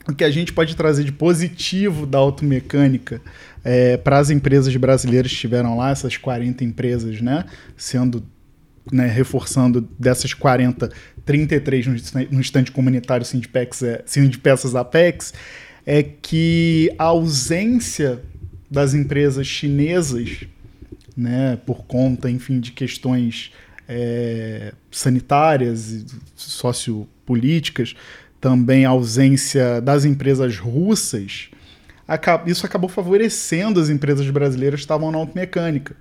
o 0.08 0.14
que 0.14 0.24
a 0.24 0.30
gente 0.30 0.52
pode 0.52 0.74
trazer 0.74 1.04
de 1.04 1.12
positivo 1.12 2.06
da 2.06 2.18
automecânica 2.18 3.20
é, 3.64 3.96
para 3.96 4.18
as 4.18 4.30
empresas 4.30 4.74
brasileiras 4.76 5.30
que 5.30 5.34
estiveram 5.34 5.76
lá, 5.76 5.90
essas 5.90 6.16
40 6.16 6.64
empresas, 6.64 7.20
né, 7.20 7.44
sendo 7.76 8.24
né, 8.90 9.06
reforçando 9.06 9.80
dessas 9.98 10.34
40, 10.34 10.90
33 11.24 11.86
no 12.30 12.40
estande 12.40 12.70
comunitário 12.72 13.24
Sindpex, 13.24 13.82
é, 13.82 14.02
Sindpeças 14.06 14.74
Apex, 14.74 15.32
é 15.86 16.02
que 16.02 16.92
a 16.98 17.04
ausência 17.04 18.20
das 18.70 18.94
empresas 18.94 19.46
chinesas, 19.46 20.46
né, 21.16 21.58
por 21.66 21.84
conta, 21.84 22.30
enfim, 22.30 22.58
de 22.58 22.72
questões 22.72 23.52
é, 23.88 24.72
sanitárias 24.90 25.90
e 25.90 26.06
sociopolíticas, 26.34 27.94
também 28.40 28.84
a 28.84 28.88
ausência 28.88 29.80
das 29.80 30.04
empresas 30.04 30.58
russas, 30.58 31.50
isso 32.46 32.66
acabou 32.66 32.88
favorecendo 32.88 33.80
as 33.80 33.88
empresas 33.88 34.28
brasileiras 34.28 34.80
que 34.80 34.84
estavam 34.84 35.10
na 35.12 35.18
automecânica. 35.18 35.94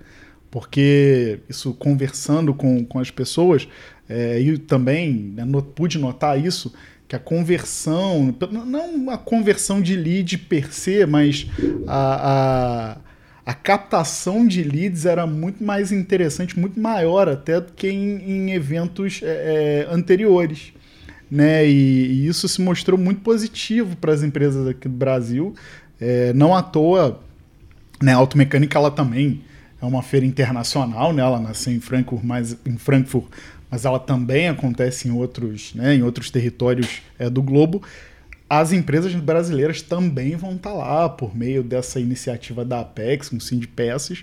Porque 0.52 1.40
isso, 1.48 1.72
conversando 1.72 2.52
com, 2.52 2.84
com 2.84 2.98
as 2.98 3.10
pessoas, 3.10 3.66
é, 4.06 4.38
e 4.38 4.58
também 4.58 5.32
né, 5.34 5.46
pude 5.74 5.96
notar 5.98 6.38
isso, 6.38 6.70
que 7.08 7.16
a 7.16 7.18
conversão, 7.18 8.34
não 8.50 9.08
a 9.08 9.16
conversão 9.16 9.80
de 9.80 9.96
lead 9.96 10.36
per 10.36 10.70
se, 10.70 11.06
mas 11.06 11.46
a, 11.86 12.98
a, 13.46 13.50
a, 13.50 13.54
captação 13.54 14.46
de 14.46 14.62
leads 14.62 15.06
era 15.06 15.26
muito 15.26 15.64
mais 15.64 15.90
interessante, 15.90 16.60
muito 16.60 16.78
maior 16.78 17.30
até 17.30 17.58
do 17.58 17.72
que 17.72 17.88
em, 17.88 18.18
em 18.18 18.52
eventos 18.52 19.20
é, 19.22 19.86
é 19.88 19.94
anteriores. 19.94 20.74
Né? 21.30 21.66
E, 21.66 22.24
e, 22.24 22.26
isso 22.26 22.46
se 22.46 22.60
mostrou 22.60 22.98
muito 22.98 23.22
positivo 23.22 23.96
para 23.96 24.12
as 24.12 24.22
empresas 24.22 24.68
aqui 24.68 24.86
do 24.86 24.96
Brasil. 24.96 25.54
É, 25.98 26.30
não 26.34 26.54
à 26.54 26.62
toa, 26.62 27.22
né, 28.02 28.12
a 28.12 28.16
Automecânica 28.16 28.78
ela 28.78 28.90
também 28.90 29.40
é 29.82 29.84
uma 29.84 30.02
feira 30.02 30.24
internacional, 30.24 31.12
né? 31.12 31.22
ela 31.22 31.40
nasceu 31.40 31.72
em 31.72 31.80
Frankfurt, 31.80 32.22
mas, 32.22 32.56
em 32.64 32.78
Frankfurt, 32.78 33.26
mas 33.68 33.84
ela 33.84 33.98
também 33.98 34.48
acontece 34.48 35.08
em 35.08 35.10
outros, 35.10 35.74
né, 35.74 35.96
em 35.96 36.02
outros 36.02 36.30
territórios 36.30 37.02
é, 37.18 37.28
do 37.28 37.42
globo. 37.42 37.82
As 38.48 38.72
empresas 38.72 39.14
brasileiras 39.14 39.82
também 39.82 40.36
vão 40.36 40.52
estar 40.54 40.70
tá 40.70 40.76
lá 40.76 41.08
por 41.08 41.36
meio 41.36 41.62
dessa 41.62 41.98
iniciativa 41.98 42.64
da 42.64 42.80
Apex, 42.80 43.30
com 43.30 43.40
Sim 43.40 43.58
de 43.58 43.66
Peças, 43.66 44.22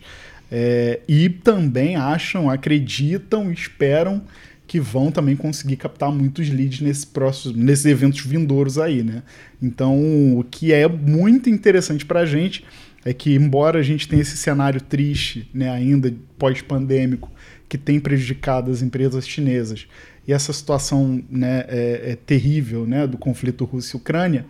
é, 0.51 1.01
e 1.07 1.27
também 1.27 1.95
acham, 1.95 2.49
acreditam, 2.49 3.51
esperam 3.51 4.21
que 4.65 4.79
vão 4.79 5.11
também 5.11 5.35
conseguir 5.35 5.77
captar 5.77 6.11
muitos 6.11 6.47
leads 6.47 6.79
nesse 6.79 7.07
próximo, 7.07 7.57
nesses 7.57 7.85
eventos 7.85 8.21
vindouros 8.21 8.77
aí, 8.77 9.01
né? 9.01 9.23
Então, 9.59 9.97
o 10.37 10.43
que 10.43 10.71
é 10.71 10.87
muito 10.87 11.49
interessante 11.49 12.05
para 12.05 12.19
a 12.19 12.25
gente 12.25 12.63
é 13.05 13.13
que, 13.13 13.33
embora 13.33 13.79
a 13.79 13.83
gente 13.83 14.07
tenha 14.07 14.21
esse 14.21 14.37
cenário 14.37 14.81
triste, 14.81 15.49
né, 15.53 15.69
ainda 15.69 16.13
pós-pandêmico, 16.37 17.31
que 17.67 17.77
tem 17.77 17.99
prejudicado 17.99 18.71
as 18.71 18.81
empresas 18.81 19.27
chinesas, 19.27 19.87
e 20.27 20.33
essa 20.33 20.51
situação 20.51 21.23
né, 21.29 21.65
é, 21.67 22.11
é 22.11 22.15
terrível 22.15 22.85
né, 22.85 23.07
do 23.07 23.17
conflito 23.17 23.65
Rússia-Ucrânia, 23.65 24.45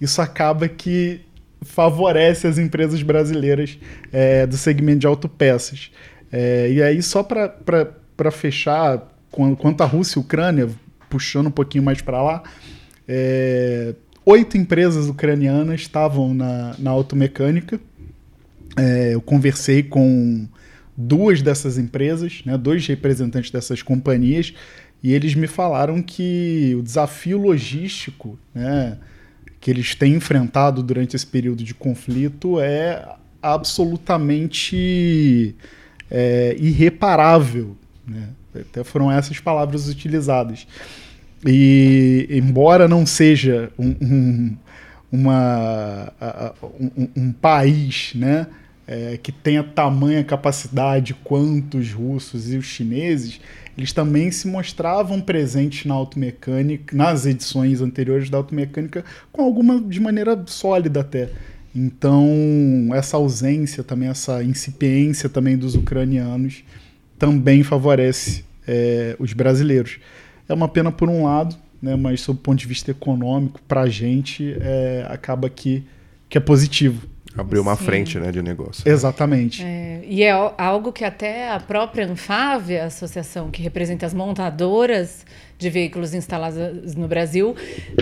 isso 0.00 0.22
acaba 0.22 0.68
que 0.68 1.20
favorece 1.62 2.46
as 2.46 2.58
empresas 2.58 3.02
brasileiras 3.02 3.78
é, 4.12 4.46
do 4.46 4.56
segmento 4.56 5.00
de 5.00 5.06
autopeças. 5.06 5.90
É, 6.30 6.70
e 6.70 6.82
aí, 6.82 7.02
só 7.02 7.22
para 7.22 8.30
fechar, 8.30 9.08
quanto 9.30 9.82
à 9.82 9.86
Rússia 9.86 10.18
e 10.18 10.22
Ucrânia, 10.22 10.68
puxando 11.10 11.48
um 11.48 11.50
pouquinho 11.50 11.82
mais 11.82 12.00
para 12.00 12.22
lá, 12.22 12.42
é, 13.06 13.94
oito 14.24 14.56
empresas 14.56 15.08
ucranianas 15.08 15.80
estavam 15.80 16.34
na, 16.34 16.74
na 16.78 16.90
automecânica. 16.90 17.80
É, 18.76 19.14
eu 19.14 19.20
conversei 19.20 19.82
com 19.82 20.46
duas 20.96 21.42
dessas 21.42 21.78
empresas, 21.78 22.42
né, 22.44 22.58
dois 22.58 22.86
representantes 22.86 23.50
dessas 23.50 23.82
companhias, 23.82 24.52
e 25.02 25.12
eles 25.12 25.34
me 25.34 25.46
falaram 25.46 26.02
que 26.02 26.74
o 26.76 26.82
desafio 26.82 27.38
logístico 27.38 28.38
né, 28.54 28.98
que 29.60 29.70
eles 29.70 29.94
têm 29.94 30.14
enfrentado 30.14 30.82
durante 30.82 31.14
esse 31.14 31.26
período 31.26 31.62
de 31.62 31.74
conflito 31.74 32.58
é 32.58 33.06
absolutamente 33.40 35.54
é, 36.10 36.56
irreparável. 36.58 37.76
Né? 38.06 38.28
Até 38.54 38.82
foram 38.82 39.12
essas 39.12 39.38
palavras 39.38 39.88
utilizadas. 39.88 40.66
E 41.46 42.26
embora 42.30 42.88
não 42.88 43.06
seja 43.06 43.70
um, 43.78 43.94
um, 44.00 44.56
uma, 45.10 46.12
um, 46.80 47.08
um 47.16 47.32
país 47.32 48.12
né, 48.14 48.46
é, 48.86 49.18
que 49.22 49.30
tenha 49.32 49.62
tamanha 49.62 50.22
capacidade 50.24 51.14
quanto 51.24 51.78
os 51.78 51.92
russos 51.92 52.52
e 52.52 52.56
os 52.56 52.66
chineses, 52.66 53.40
eles 53.76 53.92
também 53.92 54.30
se 54.30 54.48
mostravam 54.48 55.20
presentes 55.20 55.84
na 55.84 55.94
automecânica, 55.94 56.96
nas 56.96 57.26
edições 57.26 57.80
anteriores 57.80 58.28
da 58.28 58.38
automecânica, 58.38 59.04
com 59.30 59.42
alguma 59.42 59.80
de 59.80 60.00
maneira 60.00 60.42
sólida 60.46 61.00
até. 61.00 61.30
Então, 61.74 62.26
essa 62.92 63.16
ausência 63.16 63.84
também, 63.84 64.08
essa 64.08 64.42
incipiência 64.42 65.28
também 65.28 65.56
dos 65.56 65.74
ucranianos 65.74 66.64
também 67.18 67.62
favorece 67.62 68.44
é, 68.66 69.14
os 69.18 69.32
brasileiros. 69.32 69.98
É 70.48 70.54
uma 70.54 70.68
pena 70.68 70.90
por 70.90 71.08
um 71.08 71.24
lado, 71.24 71.54
né, 71.80 71.96
mas 71.96 72.20
sob 72.20 72.38
o 72.38 72.42
ponto 72.42 72.58
de 72.58 72.66
vista 72.66 72.90
econômico, 72.90 73.60
para 73.66 73.82
a 73.82 73.88
gente, 73.88 74.56
é, 74.60 75.06
acaba 75.08 75.48
que, 75.48 75.84
que 76.28 76.36
é 76.36 76.40
positivo. 76.40 77.08
Abriu 77.36 77.62
uma 77.62 77.76
Sim. 77.76 77.84
frente 77.84 78.18
né, 78.18 78.32
de 78.32 78.42
negócio. 78.42 78.82
Exatamente. 78.88 79.62
É, 79.62 80.00
e 80.04 80.24
é 80.24 80.30
algo 80.58 80.92
que 80.92 81.04
até 81.04 81.50
a 81.50 81.60
própria 81.60 82.04
Anfave, 82.04 82.78
a 82.78 82.86
associação 82.86 83.50
que 83.50 83.62
representa 83.62 84.04
as 84.04 84.12
montadoras 84.12 85.24
de 85.56 85.70
veículos 85.70 86.14
instalados 86.14 86.94
no 86.94 87.06
Brasil, 87.06 87.54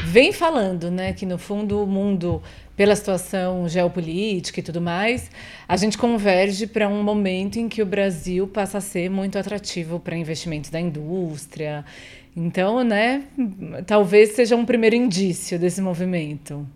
vem 0.05 0.33
falando, 0.33 0.91
né, 0.91 1.13
que 1.13 1.27
no 1.27 1.37
fundo 1.37 1.83
o 1.83 1.87
mundo, 1.87 2.43
pela 2.77 2.95
situação 2.97 3.69
geopolítica 3.69 4.61
e 4.61 4.63
tudo 4.63 4.81
mais, 4.81 5.31
a 5.67 5.77
gente 5.77 5.99
converge 5.99 6.67
para 6.67 6.89
um 6.89 7.03
momento 7.03 7.59
em 7.59 7.69
que 7.69 7.83
o 7.83 7.87
Brasil 7.87 8.47
passa 8.47 8.79
a 8.79 8.81
ser 8.81 9.11
muito 9.11 9.39
atrativo 9.39 9.99
para 9.99 10.17
investimentos 10.17 10.71
da 10.71 10.81
indústria. 10.81 11.85
Então, 12.37 12.85
né, 12.85 13.25
talvez 13.87 14.33
seja 14.33 14.55
um 14.55 14.67
primeiro 14.67 14.95
indício 14.95 15.59
desse 15.59 15.81
movimento. 15.81 16.67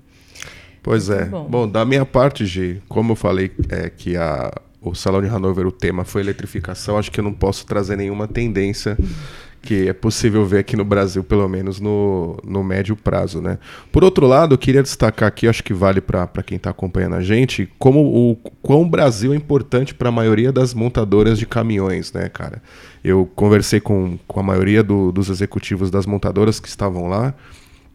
Pois 0.83 1.11
é. 1.11 1.27
Bom. 1.27 1.45
Bom. 1.45 1.69
da 1.69 1.85
minha 1.85 2.07
parte, 2.07 2.47
Gi, 2.47 2.83
como 2.89 3.13
eu 3.13 3.17
falei 3.17 3.51
é, 3.69 3.91
que 3.91 4.17
a, 4.17 4.51
o 4.81 4.95
Salão 4.95 5.21
de 5.21 5.29
Hanover, 5.29 5.67
o 5.67 5.73
tema 5.73 6.05
foi 6.05 6.23
eletrificação, 6.23 6.97
acho 6.97 7.13
que 7.13 7.21
eu 7.21 7.25
não 7.25 7.35
posso 7.35 7.67
trazer 7.67 7.97
nenhuma 7.97 8.27
tendência 8.27 8.97
que 9.63 9.89
é 9.89 9.93
possível 9.93 10.45
ver 10.47 10.59
aqui 10.59 10.75
no 10.75 10.85
Brasil, 10.85 11.23
pelo 11.23 11.47
menos 11.49 11.81
no, 11.81 12.39
no 12.45 12.65
médio 12.65 12.97
prazo. 12.97 13.41
Né? 13.41 13.59
Por 13.93 14.03
outro 14.03 14.27
lado, 14.27 14.55
eu 14.55 14.59
queria 14.59 14.83
destacar 14.83 15.29
aqui, 15.29 15.47
acho 15.47 15.63
que 15.63 15.75
vale 15.75 16.01
para 16.01 16.27
quem 16.45 16.57
está 16.57 16.71
acompanhando 16.71 17.17
a 17.17 17.23
gente, 17.23 17.71
como 17.79 18.01
o 18.01 18.37
quão 18.63 18.83
o 18.83 18.89
Brasil 18.89 19.33
é 19.33 19.37
importante 19.37 19.95
para 19.95 20.09
a 20.09 20.13
maioria 20.13 20.51
das 20.51 20.73
montadoras 20.73 21.39
de 21.39 21.47
caminhões, 21.47 22.13
né, 22.13 22.29
cara? 22.29 22.63
Eu 23.05 23.31
conversei 23.35 23.81
com, 23.81 24.19
com 24.27 24.41
a 24.41 24.43
maioria 24.43 24.83
do, 24.83 25.13
dos 25.13 25.29
executivos 25.29 25.91
das 25.91 26.07
montadoras 26.07 26.59
que 26.59 26.69
estavam 26.69 27.09
lá, 27.09 27.35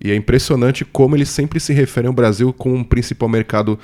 e 0.04 0.12
é 0.12 0.16
impressionante 0.16 0.86
como 0.86 1.16
eles 1.16 1.30
sempre 1.30 1.60
se 1.60 1.74
referem 1.74 2.08
ao 2.08 2.14
Brasil 2.14 2.54
como 2.54 2.76
um 2.76 2.84
principal 2.84 3.30
mercado 3.30 3.80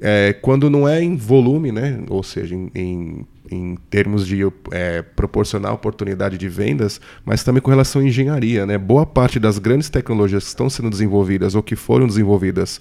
é, 0.00 0.32
quando 0.32 0.70
não 0.70 0.88
é 0.88 1.02
em 1.02 1.16
volume, 1.16 1.72
né? 1.72 2.00
ou 2.08 2.22
seja, 2.22 2.54
em, 2.54 2.70
em, 2.74 3.26
em 3.50 3.76
termos 3.90 4.26
de 4.26 4.40
é, 4.70 5.02
proporcionar 5.02 5.72
oportunidade 5.72 6.38
de 6.38 6.48
vendas, 6.48 7.00
mas 7.24 7.42
também 7.42 7.60
com 7.60 7.70
relação 7.70 8.00
à 8.00 8.04
engenharia. 8.04 8.64
Né? 8.64 8.78
Boa 8.78 9.04
parte 9.04 9.38
das 9.38 9.58
grandes 9.58 9.90
tecnologias 9.90 10.44
que 10.44 10.48
estão 10.50 10.70
sendo 10.70 10.90
desenvolvidas 10.90 11.54
ou 11.54 11.62
que 11.62 11.74
foram 11.74 12.06
desenvolvidas 12.06 12.80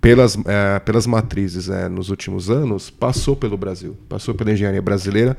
pelas, 0.00 0.36
é, 0.46 0.78
pelas 0.80 1.06
matrizes 1.06 1.68
é, 1.68 1.88
nos 1.88 2.10
últimos 2.10 2.50
anos 2.50 2.90
passou 2.90 3.34
pelo 3.34 3.56
Brasil, 3.56 3.96
passou 4.08 4.34
pela 4.34 4.52
engenharia 4.52 4.82
brasileira, 4.82 5.36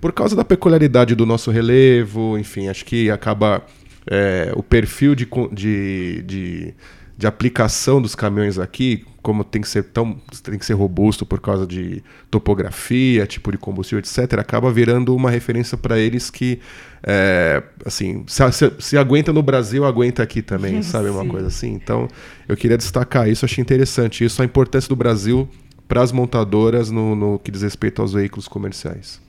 por 0.00 0.12
causa 0.12 0.34
da 0.34 0.44
peculiaridade 0.44 1.14
do 1.14 1.24
nosso 1.24 1.50
relevo, 1.50 2.36
enfim, 2.36 2.68
acho 2.68 2.84
que 2.84 3.10
acaba 3.10 3.64
é, 4.06 4.52
o 4.56 4.62
perfil 4.62 5.14
de, 5.14 5.28
de, 5.52 6.22
de, 6.22 6.74
de 7.16 7.26
aplicação 7.26 8.02
dos 8.02 8.14
caminhões 8.14 8.58
aqui 8.58 9.04
como 9.22 9.44
tem 9.44 9.62
que 9.62 9.68
ser 9.68 9.84
tão 9.84 10.20
tem 10.42 10.58
que 10.58 10.66
ser 10.66 10.74
robusto 10.74 11.24
por 11.24 11.40
causa 11.40 11.66
de 11.66 12.02
topografia, 12.30 13.26
tipo 13.26 13.52
de 13.52 13.56
combustível, 13.56 14.00
etc., 14.00 14.38
acaba 14.38 14.70
virando 14.70 15.14
uma 15.14 15.30
referência 15.30 15.78
para 15.78 15.98
eles 15.98 16.28
que 16.28 16.58
é, 17.04 17.62
assim 17.86 18.24
se, 18.26 18.52
se, 18.52 18.72
se, 18.78 18.98
aguenta 18.98 19.32
no 19.32 19.42
Brasil, 19.42 19.84
aguenta 19.84 20.22
aqui 20.22 20.42
também, 20.42 20.82
sabe 20.82 21.08
uma 21.08 21.24
coisa 21.24 21.46
assim. 21.46 21.72
Então 21.72 22.08
eu 22.48 22.56
queria 22.56 22.76
destacar 22.76 23.28
isso, 23.28 23.44
achei 23.44 23.62
interessante 23.62 24.24
isso, 24.24 24.42
a 24.42 24.44
importância 24.44 24.88
do 24.88 24.96
Brasil 24.96 25.48
para 25.86 26.02
as 26.02 26.10
montadoras 26.10 26.90
no, 26.90 27.14
no 27.14 27.38
que 27.38 27.50
diz 27.50 27.62
respeito 27.62 28.02
aos 28.02 28.12
veículos 28.12 28.48
comerciais. 28.48 29.20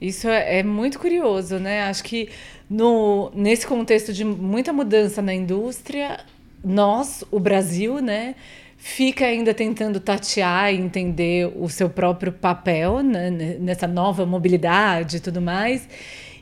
Isso 0.00 0.28
é, 0.28 0.58
é 0.58 0.62
muito 0.62 0.98
curioso, 0.98 1.58
né? 1.58 1.84
Acho 1.84 2.02
que 2.04 2.28
no, 2.68 3.30
nesse 3.34 3.66
contexto 3.66 4.12
de 4.12 4.24
muita 4.24 4.72
mudança 4.72 5.20
na 5.20 5.34
indústria, 5.34 6.20
nós, 6.64 7.22
o 7.30 7.38
Brasil, 7.38 8.00
né, 8.00 8.34
fica 8.80 9.26
ainda 9.26 9.52
tentando 9.52 10.00
tatear 10.00 10.72
e 10.72 10.78
entender 10.78 11.52
o 11.54 11.68
seu 11.68 11.90
próprio 11.90 12.32
papel 12.32 13.02
né, 13.02 13.30
nessa 13.60 13.86
nova 13.86 14.24
mobilidade 14.24 15.18
e 15.18 15.20
tudo 15.20 15.40
mais. 15.40 15.86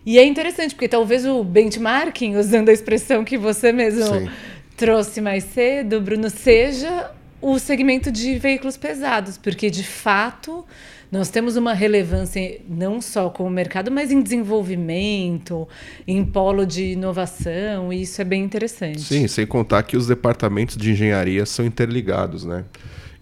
E 0.07 0.19
é 0.21 0.25
interessante, 0.25 0.75
porque 0.75 0.89
talvez 0.89 1.27
o 1.27 1.43
benchmarking, 1.43 2.37
usando 2.37 2.69
a 2.69 2.73
expressão 2.73 3.25
que 3.25 3.37
você 3.37 3.73
mesmo 3.73 4.21
Sim. 4.21 4.31
trouxe 4.77 5.21
mais 5.21 5.45
cedo, 5.45 6.01
Bruno, 6.01 6.31
seja 6.31 7.11
o 7.43 7.59
segmento 7.59 8.11
de 8.11 8.39
veículos 8.39 8.77
pesados, 8.77 9.37
porque 9.37 9.69
de 9.69 9.85
fato 9.85 10.65
nós 11.11 11.31
temos 11.31 11.57
uma 11.57 11.73
relevância 11.73 12.61
não 12.69 13.01
só 13.01 13.31
com 13.31 13.45
o 13.45 13.51
mercado, 13.51 13.91
mas 13.91 14.11
em 14.11 14.21
desenvolvimento, 14.21 15.67
em 16.07 16.25
polo 16.25 16.67
de 16.67 16.93
inovação, 16.93 17.93
e 17.93 18.03
isso 18.03 18.21
é 18.21 18.25
bem 18.25 18.45
interessante. 18.45 19.01
Sim, 19.01 19.27
sem 19.27 19.47
contar 19.47 19.83
que 19.85 19.97
os 19.97 20.07
departamentos 20.07 20.77
de 20.77 20.91
engenharia 20.91 21.47
são 21.47 21.65
interligados, 21.65 22.45
né? 22.45 22.65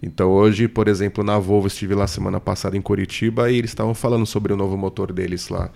Então 0.01 0.29
hoje, 0.29 0.67
por 0.67 0.87
exemplo, 0.87 1.23
na 1.23 1.39
Volvo 1.39 1.67
estive 1.67 1.95
lá 1.95 2.05
semana 2.07 2.39
passada 2.39 2.77
em 2.77 2.81
Curitiba 2.81 3.49
e 3.49 3.57
eles 3.57 3.71
estavam 3.71 3.95
falando 3.95 4.25
sobre 4.25 4.53
o 4.53 4.57
novo 4.57 4.77
motor 4.77 5.11
deles 5.11 5.49
lá, 5.49 5.71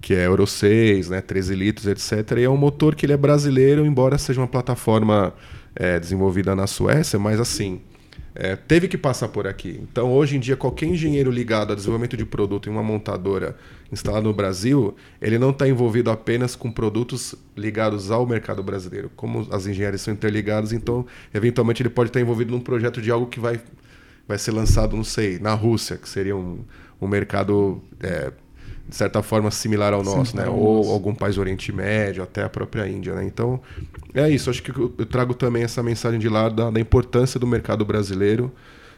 que 0.00 0.14
é 0.14 0.26
Euro 0.26 0.46
6, 0.46 1.08
né, 1.10 1.20
13 1.20 1.54
litros, 1.54 1.86
etc. 1.86 2.38
E 2.38 2.42
é 2.44 2.50
um 2.50 2.56
motor 2.56 2.94
que 2.94 3.06
ele 3.06 3.14
é 3.14 3.16
brasileiro, 3.16 3.84
embora 3.84 4.16
seja 4.16 4.40
uma 4.40 4.46
plataforma 4.46 5.34
é, 5.74 5.98
desenvolvida 5.98 6.54
na 6.54 6.66
Suécia, 6.66 7.18
mas 7.18 7.40
assim, 7.40 7.80
é, 8.34 8.56
teve 8.56 8.88
que 8.88 8.98
passar 8.98 9.28
por 9.28 9.46
aqui. 9.46 9.78
Então, 9.82 10.12
hoje 10.12 10.36
em 10.36 10.40
dia, 10.40 10.56
qualquer 10.56 10.86
engenheiro 10.86 11.30
ligado 11.30 11.72
a 11.72 11.76
desenvolvimento 11.76 12.16
de 12.16 12.24
produto 12.24 12.68
em 12.68 12.72
uma 12.72 12.82
montadora 12.82 13.56
instalada 13.92 14.24
no 14.24 14.34
Brasil, 14.34 14.96
ele 15.22 15.38
não 15.38 15.50
está 15.50 15.68
envolvido 15.68 16.10
apenas 16.10 16.56
com 16.56 16.70
produtos 16.70 17.36
ligados 17.56 18.10
ao 18.10 18.26
mercado 18.26 18.62
brasileiro. 18.62 19.10
Como 19.14 19.46
as 19.52 19.66
engenharias 19.66 20.00
são 20.00 20.12
interligadas, 20.12 20.72
então, 20.72 21.06
eventualmente, 21.32 21.82
ele 21.82 21.90
pode 21.90 22.10
estar 22.10 22.20
envolvido 22.20 22.50
num 22.50 22.60
projeto 22.60 23.00
de 23.00 23.10
algo 23.10 23.26
que 23.26 23.38
vai, 23.38 23.60
vai 24.26 24.36
ser 24.36 24.50
lançado, 24.50 24.96
não 24.96 25.04
sei, 25.04 25.38
na 25.38 25.54
Rússia, 25.54 25.96
que 25.96 26.08
seria 26.08 26.36
um, 26.36 26.64
um 27.00 27.06
mercado 27.06 27.80
é, 28.02 28.32
de 28.88 28.94
certa 28.94 29.22
forma 29.22 29.50
similar 29.50 29.92
ao 29.92 30.02
nosso, 30.02 30.36
né? 30.36 30.46
Ou 30.46 30.90
algum 30.90 31.14
país 31.14 31.36
do 31.36 31.40
Oriente 31.40 31.72
Médio, 31.72 32.22
até 32.22 32.42
a 32.42 32.48
própria 32.48 32.86
Índia, 32.86 33.14
né? 33.14 33.24
Então, 33.24 33.60
é 34.14 34.28
isso. 34.28 34.50
Acho 34.50 34.62
que 34.62 34.70
eu 34.70 35.06
trago 35.06 35.34
também 35.34 35.62
essa 35.62 35.82
mensagem 35.82 36.20
de 36.20 36.28
lá 36.28 36.48
da, 36.48 36.70
da 36.70 36.80
importância 36.80 37.40
do 37.40 37.46
mercado 37.46 37.84
brasileiro, 37.84 38.52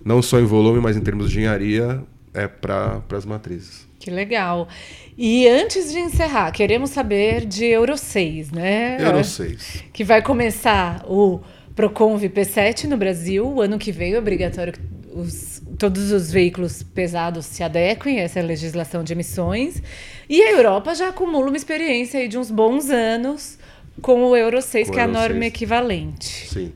não 0.04 0.20
só 0.20 0.40
em 0.40 0.44
volume, 0.44 0.80
mas 0.80 0.96
em 0.96 1.00
termos 1.00 1.30
de 1.30 1.38
engenharia, 1.38 2.02
é 2.34 2.48
para 2.48 3.02
as 3.12 3.24
matrizes. 3.24 3.86
Que 3.98 4.10
legal. 4.10 4.68
E 5.16 5.48
antes 5.48 5.90
de 5.92 5.98
encerrar, 5.98 6.50
queremos 6.50 6.90
saber 6.90 7.46
de 7.46 7.64
Euro 7.64 7.96
6, 7.96 8.50
né? 8.50 8.98
Euro 9.00 9.24
6. 9.24 9.84
Que 9.92 10.04
vai 10.04 10.20
começar 10.20 11.04
o 11.08 11.40
Proconv 11.74 12.22
P7 12.24 12.84
no 12.84 12.96
Brasil, 12.96 13.46
o 13.46 13.60
ano 13.62 13.78
que 13.78 13.90
vem, 13.90 14.16
obrigatório 14.16 14.74
os, 15.16 15.55
todos 15.78 16.12
os 16.12 16.30
veículos 16.30 16.82
pesados 16.82 17.46
se 17.46 17.62
adequem 17.62 18.20
a 18.20 18.22
essa 18.22 18.40
legislação 18.40 19.02
de 19.02 19.12
emissões. 19.12 19.82
E 20.28 20.42
a 20.42 20.52
Europa 20.52 20.94
já 20.94 21.08
acumula 21.08 21.48
uma 21.48 21.56
experiência 21.56 22.28
de 22.28 22.38
uns 22.38 22.50
bons 22.50 22.90
anos 22.90 23.58
com 24.00 24.24
o 24.24 24.36
Euro 24.36 24.60
6, 24.60 24.88
com 24.88 24.94
que 24.94 25.00
é 25.00 25.02
a 25.02 25.06
norma 25.06 25.40
6. 25.40 25.46
equivalente. 25.46 26.48
Sim. 26.48 26.72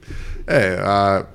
É, 0.47 0.79
a, 0.81 1.27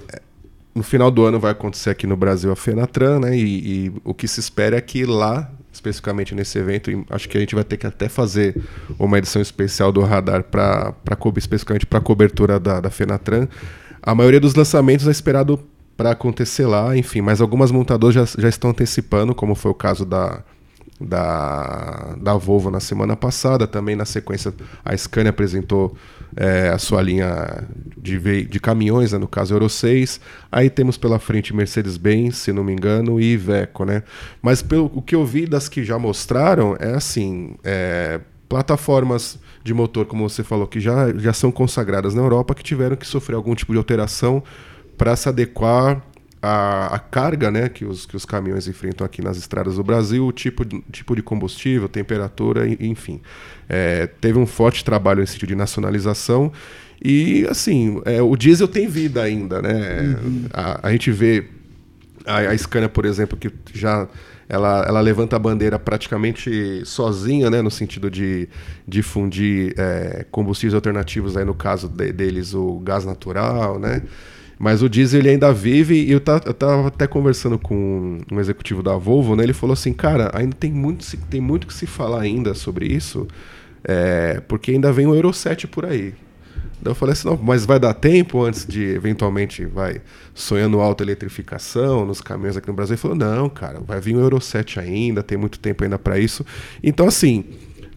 no 0.74 0.84
final 0.84 1.10
do 1.10 1.24
ano 1.26 1.40
vai 1.40 1.52
acontecer 1.52 1.90
aqui 1.90 2.06
no 2.06 2.18
Brasil 2.18 2.52
a 2.52 2.56
Fenatran, 2.56 3.20
né? 3.20 3.38
E, 3.38 3.86
e, 3.86 3.94
o 4.04 4.14
que 4.14 4.28
se 4.28 4.40
espera 4.40 4.78
é 4.78 4.82
que 4.82 5.06
lá, 5.06 5.50
especificamente 5.72 6.36
nesse 6.36 6.58
evento, 6.58 7.06
acho 7.10 7.30
que 7.30 7.38
a 7.38 7.40
gente 7.40 7.56
vai 7.56 7.64
ter 7.64 7.78
que 7.78 7.88
até 7.88 8.10
fazer 8.10 8.62
uma 9.00 9.18
edição 9.18 9.42
especial 9.42 9.92
do 9.92 10.02
radar 10.02 10.44
para 10.44 10.94
especificamente 11.38 11.86
para 11.86 12.00
a 12.00 12.02
cobertura 12.02 12.60
da, 12.60 12.82
da 12.82 12.90
Fenatran. 12.90 13.48
A 14.02 14.14
maioria 14.14 14.40
dos 14.40 14.54
lançamentos 14.54 15.08
é 15.08 15.12
esperado 15.12 15.60
para 15.98 16.12
acontecer 16.12 16.66
lá, 16.66 16.96
enfim, 16.96 17.22
mas 17.22 17.40
algumas 17.42 17.72
montadoras 17.72 18.14
já, 18.14 18.42
já 18.42 18.50
estão 18.50 18.70
antecipando, 18.70 19.34
como 19.34 19.56
foi 19.56 19.72
o 19.72 19.76
caso 19.76 20.06
da, 20.06 20.44
da, 21.00 22.16
da 22.22 22.34
Volvo 22.36 22.70
na 22.70 22.80
semana 22.80 23.16
passada. 23.16 23.68
Também 23.68 23.96
na 23.96 24.06
sequência, 24.06 24.54
a 24.84 24.96
Scania 24.96 25.30
apresentou 25.30 25.96
é, 26.36 26.70
a 26.70 26.78
sua 26.78 27.02
linha 27.02 27.66
de, 27.98 28.46
de 28.46 28.60
caminhões, 28.60 29.12
né, 29.12 29.18
no 29.18 29.28
caso 29.28 29.54
Euro 29.54 29.70
6. 29.70 30.20
Aí 30.52 30.70
temos 30.70 30.98
pela 30.98 31.20
frente 31.20 31.56
Mercedes-Benz, 31.56 32.38
se 32.38 32.52
não 32.52 32.64
me 32.64 32.74
engano, 32.74 33.20
e 33.20 33.34
Iveco. 33.34 33.86
Né? 33.86 34.04
Mas 34.42 34.62
pelo 34.62 34.92
o 34.94 35.02
que 35.02 35.16
eu 35.16 35.26
vi 35.26 35.46
das 35.46 35.70
que 35.70 35.84
já 35.84 35.98
mostraram, 35.98 36.76
é 36.80 36.94
assim. 36.94 37.56
É, 37.64 38.20
plataformas 38.48 39.40
de 39.64 39.74
motor, 39.74 40.06
como 40.06 40.30
você 40.30 40.44
falou, 40.44 40.68
que 40.68 40.80
já, 40.80 41.12
já 41.18 41.34
são 41.34 41.52
consagradas 41.52 42.14
na 42.14 42.22
Europa, 42.22 42.54
que 42.54 42.64
tiveram 42.64 42.96
que 42.96 43.06
sofrer 43.06 43.36
algum 43.36 43.56
tipo 43.56 43.72
de 43.72 43.78
alteração 43.80 44.44
para 44.98 45.16
se 45.16 45.30
adequar 45.30 46.02
à, 46.42 46.96
à, 46.96 47.00
carga 47.00 47.50
né, 47.50 47.70
que, 47.70 47.86
os, 47.86 48.06
que 48.06 48.16
os 48.16 48.26
caminhões 48.26 48.68
enfrentam 48.68 49.06
aqui 49.06 49.22
nas 49.22 49.38
estradas 49.38 49.76
do 49.76 49.84
Brasil, 49.84 50.26
o 50.26 50.32
tipo 50.32 50.64
de, 50.64 50.82
tipo 50.92 51.16
de 51.16 51.22
combustível, 51.22 51.90
temperatura, 51.90 52.68
enfim. 52.80 53.22
É, 53.68 54.08
teve 54.08 54.38
um 54.38 54.46
forte 54.46 54.84
trabalho 54.84 55.22
nesse 55.22 55.34
sentido 55.34 55.50
de 55.50 55.56
nacionalização. 55.56 56.52
E, 57.04 57.46
assim, 57.50 58.02
é, 58.06 58.22
o 58.22 58.36
diesel 58.36 58.68
tem 58.68 58.88
vida 58.88 59.22
ainda, 59.22 59.62
né? 59.62 60.18
Uhum. 60.24 60.46
A, 60.54 60.88
a, 60.88 60.92
gente 60.92 61.12
vê 61.12 61.46
a, 62.26 62.38
a 62.38 62.58
Scania, 62.58 62.90
por 62.90 63.06
exemplo, 63.06 63.38
que 63.38 63.52
já 63.74 64.08
ela, 64.48 64.86
ela 64.88 65.02
levanta 65.02 65.36
a 65.36 65.40
bandeira 65.40 65.80
praticamente 65.80 66.84
sozinha, 66.86 67.50
né, 67.50 67.62
no 67.62 67.72
sentido 67.72 68.10
de 68.10 68.48
difundir 68.88 69.74
é, 69.78 70.26
combustíveis 70.30 70.76
alternativos, 70.76 71.36
aí 71.36 71.44
no 71.44 71.56
caso 71.56 71.88
de, 71.88 72.12
deles 72.12 72.54
o 72.54 72.80
gás 72.80 73.06
natural, 73.06 73.80
né? 73.80 74.04
Mas 74.58 74.82
o 74.82 74.90
diesel 74.90 75.20
ele 75.20 75.30
ainda 75.30 75.52
vive 75.52 75.96
e 75.96 76.12
eu, 76.12 76.20
tá, 76.20 76.42
eu 76.46 76.54
tava 76.54 76.88
até 76.88 77.06
conversando 77.08 77.60
com 77.60 78.20
um 78.32 78.40
executivo 78.40 78.82
da 78.82 78.96
Volvo, 78.96 79.36
né? 79.36 79.44
Ele 79.44 79.54
falou 79.54 79.74
assim, 79.74 79.92
cara, 79.92 80.32
ainda 80.34 80.56
tem 80.56 80.72
muito, 80.72 81.06
tem 81.30 81.42
muito 81.42 81.68
que 81.68 81.74
se 81.74 81.86
falar 81.86 82.22
ainda 82.22 82.54
sobre 82.54 82.86
isso, 82.86 83.28
é, 83.84 84.42
porque 84.48 84.72
ainda 84.72 84.92
vem 84.92 85.08
o 85.08 85.14
Euro 85.14 85.34
7 85.34 85.68
por 85.68 85.86
aí. 85.86 86.14
Daí 86.82 86.92
eu 86.92 86.96
falei 86.96 87.14
assim, 87.14 87.28
não, 87.28 87.38
mas 87.38 87.66
vai 87.66 87.80
dar 87.80 87.94
tempo 87.94 88.44
antes 88.44 88.66
de 88.66 88.84
eventualmente 88.84 89.66
vai 89.66 90.02
sonhando 90.34 90.80
alta 90.80 91.04
eletrificação 91.04 92.06
nos 92.06 92.22
caminhões 92.22 92.56
aqui 92.56 92.68
no 92.68 92.74
Brasil? 92.74 92.94
Ele 92.94 93.02
falou, 93.02 93.18
não, 93.18 93.50
cara, 93.50 93.80
vai 93.80 94.00
vir 94.00 94.16
o 94.16 94.20
Euro 94.20 94.40
7 94.40 94.80
ainda, 94.80 95.24
tem 95.24 95.38
muito 95.38 95.60
tempo 95.60 95.84
ainda 95.84 95.98
para 95.98 96.20
isso. 96.20 96.46
Então, 96.84 97.08
assim, 97.08 97.46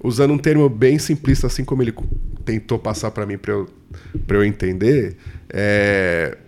usando 0.02 0.32
um 0.32 0.38
termo 0.38 0.68
bem 0.68 0.98
simplista, 0.98 1.46
assim 1.46 1.64
como 1.64 1.82
ele 1.82 1.94
tentou 2.44 2.78
passar 2.78 3.10
para 3.10 3.26
mim 3.26 3.36
para 3.36 3.52
eu, 3.52 3.68
eu 4.28 4.44
entender, 4.44 5.16
é, 5.50 6.38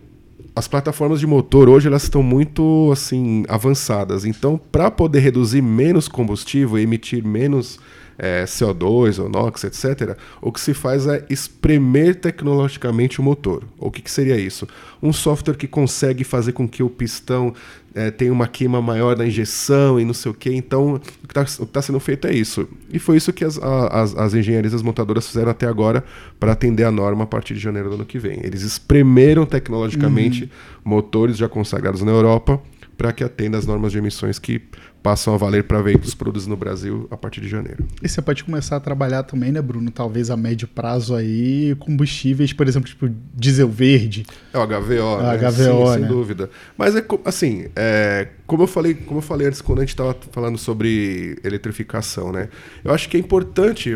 as 0.54 0.66
plataformas 0.68 1.20
de 1.20 1.26
motor 1.26 1.68
hoje 1.68 1.88
elas 1.88 2.02
estão 2.02 2.22
muito 2.22 2.90
assim 2.92 3.44
avançadas. 3.48 4.24
Então, 4.24 4.60
para 4.70 4.90
poder 4.90 5.20
reduzir 5.20 5.62
menos 5.62 6.08
combustível 6.08 6.78
e 6.78 6.82
emitir 6.82 7.24
menos 7.24 7.78
é, 8.22 8.44
CO2 8.44 9.18
ou 9.18 9.30
NOx, 9.30 9.64
etc., 9.64 10.14
o 10.42 10.52
que 10.52 10.61
se 10.61 10.74
faz 10.74 11.06
é 11.06 11.24
espremer 11.30 12.14
tecnologicamente 12.14 13.18
o 13.18 13.22
motor. 13.22 13.64
O 13.78 13.90
que, 13.90 14.02
que 14.02 14.11
seria 14.11 14.37
isso? 14.37 14.68
Um 15.02 15.11
software 15.11 15.56
que 15.56 15.66
consegue 15.66 16.22
fazer 16.22 16.52
com 16.52 16.68
que 16.68 16.83
o 16.83 16.90
pistão 16.90 17.54
é, 17.94 18.11
tenha 18.11 18.30
uma 18.30 18.46
queima 18.46 18.83
maior 18.83 19.16
da 19.16 19.26
injeção 19.26 19.98
e 19.98 20.04
não 20.04 20.12
sei 20.12 20.30
o 20.30 20.35
que. 20.35 20.52
Então, 20.52 20.96
o 20.96 21.00
que 21.00 21.38
está 21.38 21.64
tá 21.64 21.80
sendo 21.80 21.98
feito 21.98 22.26
é 22.26 22.35
isso. 22.35 22.68
E 22.92 22.98
foi 22.98 23.16
isso 23.16 23.33
que 23.33 23.42
as, 23.42 23.59
as, 23.59 24.14
as 24.14 24.35
engenharias 24.35 24.74
as 24.74 24.83
montadoras 24.83 25.26
fizeram 25.26 25.50
até 25.50 25.66
agora 25.66 26.04
para 26.38 26.52
atender 26.52 26.85
a 26.85 26.90
norma 26.90 27.24
a 27.24 27.26
partir 27.26 27.54
de 27.54 27.61
janeiro 27.61 27.88
do 27.88 27.94
ano 27.94 28.04
que 28.04 28.18
vem. 28.18 28.40
Eles 28.44 28.61
espremeram 28.61 29.46
tecnologicamente 29.46 30.42
uhum. 30.42 30.50
motores 30.85 31.38
já 31.38 31.48
consagrados 31.48 32.02
na 32.02 32.12
Europa 32.12 32.61
para 32.98 33.14
que 33.14 33.24
atenda 33.24 33.56
às 33.56 33.64
normas 33.64 33.92
de 33.92 33.96
emissões 33.96 34.38
que 34.38 34.61
passam 35.02 35.34
a 35.34 35.36
valer 35.36 35.64
para 35.64 35.80
veículos 35.80 36.14
produzidos 36.14 36.46
no 36.46 36.56
Brasil 36.56 37.08
a 37.10 37.16
partir 37.16 37.40
de 37.40 37.48
janeiro. 37.48 37.86
E 38.02 38.08
você 38.08 38.20
pode 38.20 38.44
começar 38.44 38.76
a 38.76 38.80
trabalhar 38.80 39.22
também, 39.22 39.50
né, 39.50 39.60
Bruno? 39.62 39.90
Talvez 39.90 40.30
a 40.30 40.36
médio 40.36 40.68
prazo 40.68 41.14
aí, 41.14 41.74
combustíveis, 41.78 42.52
por 42.52 42.68
exemplo, 42.68 42.88
tipo 42.88 43.10
diesel 43.34 43.68
verde. 43.68 44.26
É 44.52 44.58
o 44.58 44.66
HVO, 44.66 45.22
né? 45.22 45.38
HVO, 45.38 45.52
Sim, 45.52 45.84
né? 45.84 45.98
sem 45.98 46.06
dúvida. 46.06 46.50
Mas 46.76 46.94
é 46.94 47.04
assim, 47.24 47.66
é, 47.74 48.28
como 48.46 48.62
eu 48.62 48.66
falei, 48.66 48.94
como 48.94 49.18
eu 49.18 49.22
falei 49.22 49.46
antes 49.46 49.60
quando 49.60 49.78
a 49.78 49.82
gente 49.82 49.90
estava 49.90 50.16
falando 50.32 50.58
sobre 50.58 51.38
eletrificação, 51.42 52.32
né? 52.32 52.48
Eu 52.84 52.92
acho 52.92 53.08
que 53.08 53.16
é 53.16 53.20
importante, 53.20 53.90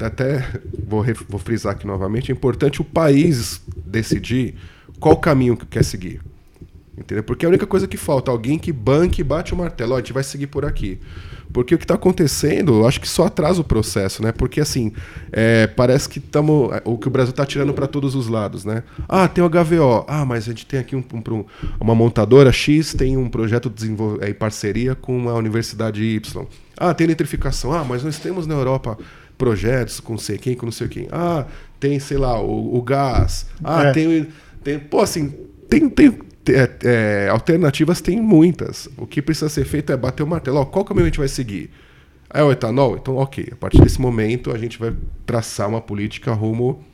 até 0.00 0.46
vou, 0.86 1.04
vou 1.28 1.40
frisar 1.40 1.72
aqui 1.72 1.86
novamente, 1.86 2.30
é 2.30 2.34
importante 2.34 2.80
o 2.80 2.84
país 2.84 3.60
decidir 3.84 4.54
qual 5.00 5.16
caminho 5.16 5.56
que 5.56 5.66
quer 5.66 5.84
seguir. 5.84 6.20
Entendeu? 6.98 7.22
Porque 7.22 7.44
é 7.44 7.46
a 7.46 7.50
única 7.50 7.66
coisa 7.66 7.86
que 7.86 7.96
falta, 7.96 8.30
alguém 8.30 8.58
que 8.58 8.72
banque 8.72 9.20
e 9.20 9.24
bate 9.24 9.54
o 9.54 9.56
martelo, 9.56 9.92
ó, 9.92 9.96
a 9.96 9.98
gente 9.98 10.12
vai 10.12 10.24
seguir 10.24 10.48
por 10.48 10.64
aqui. 10.64 10.98
Porque 11.52 11.74
o 11.74 11.78
que 11.78 11.84
está 11.84 11.94
acontecendo, 11.94 12.80
eu 12.80 12.86
acho 12.86 13.00
que 13.00 13.08
só 13.08 13.26
atrasa 13.26 13.60
o 13.60 13.64
processo, 13.64 14.22
né? 14.22 14.32
Porque 14.32 14.60
assim, 14.60 14.92
é, 15.32 15.66
parece 15.66 16.08
que 16.08 16.18
estamos. 16.18 16.70
O 16.84 16.98
que 16.98 17.08
o 17.08 17.10
Brasil 17.10 17.30
está 17.30 17.46
tirando 17.46 17.72
para 17.72 17.86
todos 17.86 18.14
os 18.14 18.28
lados, 18.28 18.64
né? 18.64 18.82
Ah, 19.08 19.26
tem 19.26 19.42
o 19.42 19.48
HVO. 19.48 20.04
Ah, 20.06 20.24
mas 20.26 20.44
a 20.44 20.50
gente 20.50 20.66
tem 20.66 20.78
aqui 20.78 20.94
um, 20.94 21.02
um, 21.12 21.44
uma 21.80 21.94
montadora 21.94 22.52
X, 22.52 22.92
tem 22.92 23.16
um 23.16 23.30
projeto 23.30 23.72
é, 24.20 24.30
em 24.30 24.34
parceria 24.34 24.94
com 24.94 25.28
a 25.30 25.34
Universidade 25.34 26.02
Y. 26.02 26.46
Ah, 26.76 26.92
tem 26.92 27.06
eletrificação. 27.06 27.72
Ah, 27.72 27.82
mas 27.82 28.04
nós 28.04 28.18
temos 28.18 28.46
na 28.46 28.54
Europa 28.54 28.98
projetos 29.38 30.00
com 30.00 30.18
sei 30.18 30.36
quem, 30.36 30.54
com 30.54 30.66
não 30.66 30.72
sei 30.72 30.88
quem. 30.88 31.08
Ah, 31.10 31.46
tem, 31.80 31.98
sei 31.98 32.18
lá, 32.18 32.38
o, 32.40 32.76
o 32.76 32.82
gás. 32.82 33.46
Ah, 33.64 33.84
é. 33.84 33.92
tem, 33.92 34.28
tem. 34.62 34.78
Pô, 34.78 35.00
assim, 35.00 35.32
tem, 35.68 35.88
tem, 35.88 36.18
é, 36.52 36.76
é, 36.84 37.28
alternativas 37.28 38.00
tem 38.00 38.20
muitas. 38.20 38.88
O 38.96 39.06
que 39.06 39.20
precisa 39.22 39.48
ser 39.48 39.64
feito 39.64 39.92
é 39.92 39.96
bater 39.96 40.22
o 40.22 40.26
martelo. 40.26 40.58
Ó, 40.58 40.64
qual 40.64 40.84
caminho 40.84 41.04
a 41.04 41.08
gente 41.08 41.18
vai 41.18 41.28
seguir? 41.28 41.70
É 42.32 42.42
o 42.42 42.52
etanol? 42.52 42.96
Então, 42.96 43.16
ok. 43.16 43.48
A 43.52 43.56
partir 43.56 43.80
desse 43.80 44.00
momento, 44.00 44.50
a 44.50 44.58
gente 44.58 44.78
vai 44.78 44.94
traçar 45.24 45.68
uma 45.68 45.80
política 45.80 46.32
rumo 46.32 46.84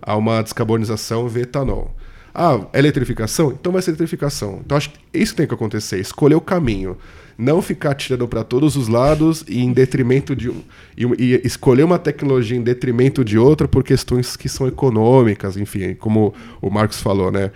a 0.00 0.16
uma 0.16 0.42
descarbonização 0.42 1.28
via 1.28 1.42
etanol. 1.42 1.94
Ah, 2.38 2.60
eletrificação? 2.74 3.50
Então 3.50 3.72
vai 3.72 3.80
ser 3.80 3.92
eletrificação. 3.92 4.60
Então 4.64 4.76
acho 4.76 4.90
que 4.90 4.98
isso 5.12 5.34
tem 5.34 5.46
que 5.46 5.54
acontecer, 5.54 5.98
escolher 5.98 6.34
o 6.34 6.40
caminho. 6.40 6.96
Não 7.38 7.60
ficar 7.62 7.94
tirando 7.94 8.28
para 8.28 8.44
todos 8.44 8.76
os 8.76 8.88
lados 8.88 9.42
e 9.48 9.60
em 9.60 9.72
detrimento 9.72 10.36
de 10.36 10.50
um. 10.50 10.62
E, 10.96 11.04
e, 11.18 11.40
escolher 11.44 11.82
uma 11.82 11.98
tecnologia 11.98 12.56
em 12.56 12.62
detrimento 12.62 13.24
de 13.24 13.38
outra 13.38 13.66
por 13.66 13.82
questões 13.82 14.36
que 14.36 14.48
são 14.48 14.66
econômicas, 14.66 15.56
enfim, 15.56 15.94
como 15.94 16.34
o 16.60 16.70
Marcos 16.70 17.00
falou, 17.00 17.32
né? 17.32 17.50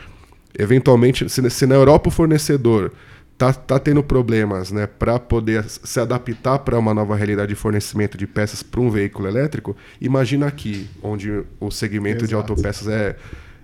Eventualmente, 0.59 1.29
se, 1.29 1.51
se 1.51 1.67
na 1.67 1.75
Europa 1.75 2.09
o 2.09 2.13
fornecedor 2.13 2.93
tá, 3.41 3.53
tá 3.53 3.79
tendo 3.79 4.03
problemas 4.03 4.71
né, 4.71 4.87
para 4.87 5.19
poder 5.19 5.65
se 5.65 5.99
adaptar 5.99 6.59
para 6.59 6.79
uma 6.79 6.93
nova 6.93 7.17
realidade 7.17 7.49
de 7.49 7.55
fornecimento 7.55 8.19
de 8.19 8.27
peças 8.27 8.63
para 8.63 8.81
um 8.81 8.91
veículo 8.91 9.27
elétrico, 9.27 9.75
imagina 10.01 10.47
aqui, 10.47 10.89
onde 11.03 11.43
o 11.59 11.71
segmento 11.71 12.25
Exato. 12.25 12.29
de 12.29 12.35
autopeças 12.35 12.87
é 12.87 13.17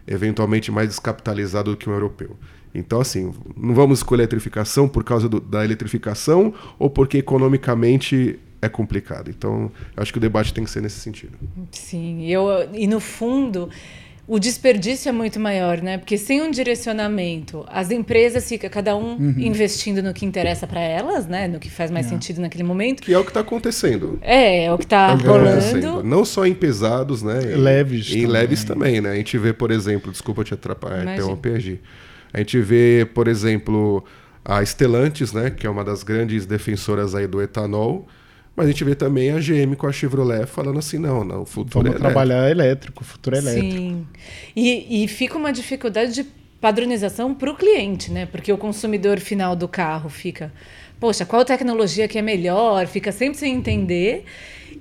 eventualmente 0.07 0.71
mais 0.71 0.89
descapitalizado 0.89 1.73
do 1.73 1.77
que 1.77 1.91
o 1.91 1.93
europeu. 1.93 2.37
Então, 2.75 3.01
assim, 3.01 3.35
não 3.57 3.75
vamos 3.75 3.99
escolher 3.99 4.23
a 4.23 4.25
eletrificação 4.25 4.89
por 4.89 5.03
causa 5.05 5.29
do, 5.29 5.41
da 5.41 5.65
eletrificação 5.65 6.55
ou 6.79 6.89
porque 6.89 7.19
economicamente 7.19 8.39
é 8.61 8.69
complicado. 8.69 9.31
Então, 9.31 9.71
acho 9.97 10.13
que 10.13 10.19
o 10.19 10.21
debate 10.21 10.53
tem 10.53 10.65
que 10.65 10.71
ser 10.71 10.81
nesse 10.81 11.01
sentido. 11.01 11.39
Sim, 11.71 12.27
eu, 12.27 12.47
e 12.73 12.87
no 12.87 13.01
fundo 13.01 13.69
o 14.29 14.41
desperdício 14.41 15.09
é 15.09 15.13
muito 15.13 15.39
maior, 15.39 15.81
né? 15.81 15.99
Porque 15.99 16.19
sem 16.19 16.43
um 16.43 16.51
direcionamento, 16.51 17.65
as 17.69 17.93
empresas 17.93 18.49
ficam 18.49 18.69
cada 18.69 18.97
um 18.97 19.17
uhum. 19.17 19.35
investindo 19.39 20.03
no 20.03 20.13
que 20.13 20.27
interessa 20.27 20.67
para 20.67 20.81
elas, 20.81 21.29
né? 21.29 21.47
No 21.47 21.61
que 21.61 21.71
faz 21.71 21.93
mais 21.93 22.07
é. 22.07 22.09
sentido 22.09 22.41
naquele 22.41 22.65
momento. 22.65 23.03
Que 23.03 23.15
é 23.15 23.19
o 23.19 23.23
que 23.23 23.31
está 23.31 23.41
acontecendo. 23.41 24.19
É, 24.21 24.65
é 24.65 24.73
o 24.73 24.79
que 24.79 24.85
está 24.85 25.11
é 25.11 25.27
rolando. 25.27 26.03
Não 26.03 26.25
só 26.25 26.45
em 26.45 26.55
pesados, 26.55 27.23
né? 27.23 27.39
Leves. 27.39 28.09
Em 28.09 28.23
também. 28.23 28.27
leves 28.27 28.65
também, 28.65 29.01
né? 29.01 29.11
A 29.11 29.15
gente 29.15 29.39
vê, 29.39 29.53
por 29.53 29.71
exemplo, 29.71 30.11
desculpa 30.11 30.43
te 30.43 30.55
atrapalhar, 30.55 31.05
interromper, 31.15 31.81
A 32.33 32.39
gente 32.39 32.61
vê, 32.61 33.09
por 33.15 33.29
exemplo, 33.29 34.05
a 34.45 34.61
Stellantis, 34.65 35.33
né? 35.33 35.51
Que 35.51 35.69
é 35.69 35.71
uma 35.71 35.85
das 35.85 36.03
grandes 36.03 36.47
defensoras 36.47 37.15
aí 37.15 37.29
do 37.29 37.41
etanol 37.41 38.09
mas 38.57 38.67
a 38.67 38.71
gente 38.71 38.83
vê 38.83 38.95
também 38.95 39.31
a 39.31 39.39
GM 39.39 39.77
com 39.77 39.87
a 39.87 39.93
Chevrolet 39.93 40.47
falando 40.47 40.79
assim, 40.79 40.99
não, 40.99 41.23
não 41.23 41.43
o 41.43 41.45
futuro 41.45 41.85
Vamos 41.85 41.97
é 41.97 41.99
trabalhar 41.99 42.51
elétrico, 42.51 43.03
o 43.03 43.07
futuro 43.07 43.37
é 43.37 43.39
elétrico. 43.41 43.71
Sim. 43.71 44.07
E, 44.57 45.05
e 45.05 45.09
fica 45.09 45.37
uma 45.37 45.53
dificuldade 45.53 46.15
de 46.15 46.27
padronização 46.59 47.35
para 47.35 47.51
o 47.51 47.55
cliente, 47.55 48.11
né? 48.11 48.25
Porque 48.25 48.51
o 48.51 48.57
consumidor 48.57 49.21
final 49.21 49.55
do 49.55 49.69
carro 49.69 50.09
fica, 50.09 50.51
poxa, 50.99 51.27
qual 51.27 51.45
tecnologia 51.45 52.09
que 52.09 52.19
é 52.19 52.23
melhor? 52.23 52.87
Fica 52.87 53.13
sempre 53.13 53.39
sem 53.39 53.55
entender. 53.55 54.25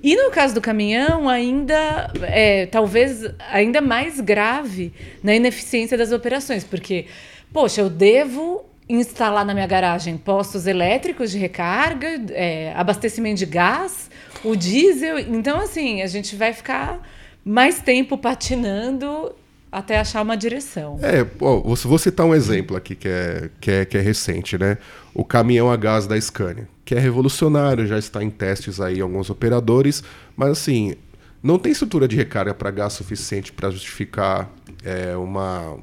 E 0.02 0.16
no 0.16 0.30
caso 0.30 0.54
do 0.54 0.60
caminhão, 0.60 1.28
ainda 1.28 2.10
é 2.22 2.64
talvez 2.66 3.24
ainda 3.50 3.82
mais 3.82 4.20
grave 4.20 4.92
na 5.22 5.34
ineficiência 5.34 5.98
das 5.98 6.12
operações, 6.12 6.64
porque, 6.64 7.06
poxa, 7.52 7.82
eu 7.82 7.90
devo 7.90 8.64
instalar 8.88 9.44
na 9.44 9.52
minha 9.52 9.66
garagem 9.66 10.16
postos 10.16 10.66
elétricos 10.66 11.30
de 11.30 11.38
recarga, 11.38 12.08
é, 12.30 12.72
abastecimento 12.74 13.38
de 13.38 13.46
gás, 13.46 14.10
o 14.44 14.54
diesel. 14.54 15.18
Então, 15.18 15.60
assim, 15.60 16.02
a 16.02 16.06
gente 16.06 16.36
vai 16.36 16.52
ficar 16.52 17.00
mais 17.44 17.80
tempo 17.80 18.16
patinando 18.16 19.34
até 19.70 19.98
achar 19.98 20.22
uma 20.22 20.36
direção. 20.36 20.98
É, 21.02 21.24
vou 21.24 21.98
citar 21.98 22.24
um 22.24 22.34
exemplo 22.34 22.76
aqui 22.76 22.94
que 22.94 23.08
é, 23.08 23.50
que, 23.60 23.70
é, 23.70 23.84
que 23.84 23.98
é 23.98 24.00
recente, 24.00 24.56
né? 24.56 24.78
O 25.12 25.24
caminhão 25.24 25.70
a 25.70 25.76
gás 25.76 26.06
da 26.06 26.18
Scania, 26.20 26.68
que 26.84 26.94
é 26.94 26.98
revolucionário, 26.98 27.86
já 27.86 27.98
está 27.98 28.22
em 28.22 28.30
testes 28.30 28.80
aí 28.80 29.00
alguns 29.00 29.28
operadores, 29.28 30.02
mas 30.36 30.50
assim, 30.50 30.94
não 31.42 31.58
tem 31.58 31.72
estrutura 31.72 32.08
de 32.08 32.16
recarga 32.16 32.54
para 32.54 32.70
gás 32.70 32.92
suficiente 32.92 33.52
para 33.52 33.70
justificar 33.70 34.50
é, 34.84 35.16
uma 35.16 35.78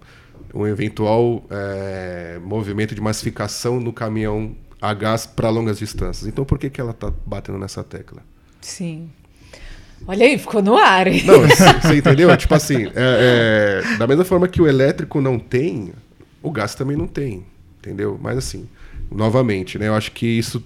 um 0.53 0.67
eventual 0.67 1.43
é, 1.49 2.39
movimento 2.43 2.93
de 2.93 3.01
massificação 3.01 3.79
no 3.79 3.91
caminhão 3.91 4.55
a 4.81 4.93
gás 4.93 5.25
para 5.25 5.49
longas 5.49 5.79
distâncias. 5.79 6.27
Então, 6.27 6.45
por 6.45 6.59
que, 6.59 6.69
que 6.69 6.79
ela 6.79 6.91
está 6.91 7.11
batendo 7.25 7.57
nessa 7.57 7.83
tecla? 7.83 8.21
Sim. 8.61 9.09
Olha 10.05 10.25
aí, 10.25 10.37
ficou 10.37 10.61
no 10.61 10.75
ar. 10.75 11.07
Hein? 11.07 11.23
Não, 11.23 11.41
você 11.41 11.95
entendeu? 11.97 12.35
tipo 12.35 12.53
assim, 12.53 12.87
é, 12.93 13.81
é, 13.93 13.97
da 13.97 14.05
mesma 14.05 14.25
forma 14.25 14.47
que 14.47 14.61
o 14.61 14.67
elétrico 14.67 15.21
não 15.21 15.39
tem, 15.39 15.93
o 16.41 16.51
gás 16.51 16.75
também 16.75 16.97
não 16.97 17.07
tem, 17.07 17.45
entendeu? 17.79 18.19
Mas 18.21 18.37
assim, 18.37 18.67
novamente, 19.09 19.79
né? 19.79 19.87
Eu 19.87 19.95
acho 19.95 20.11
que 20.11 20.25
isso 20.25 20.63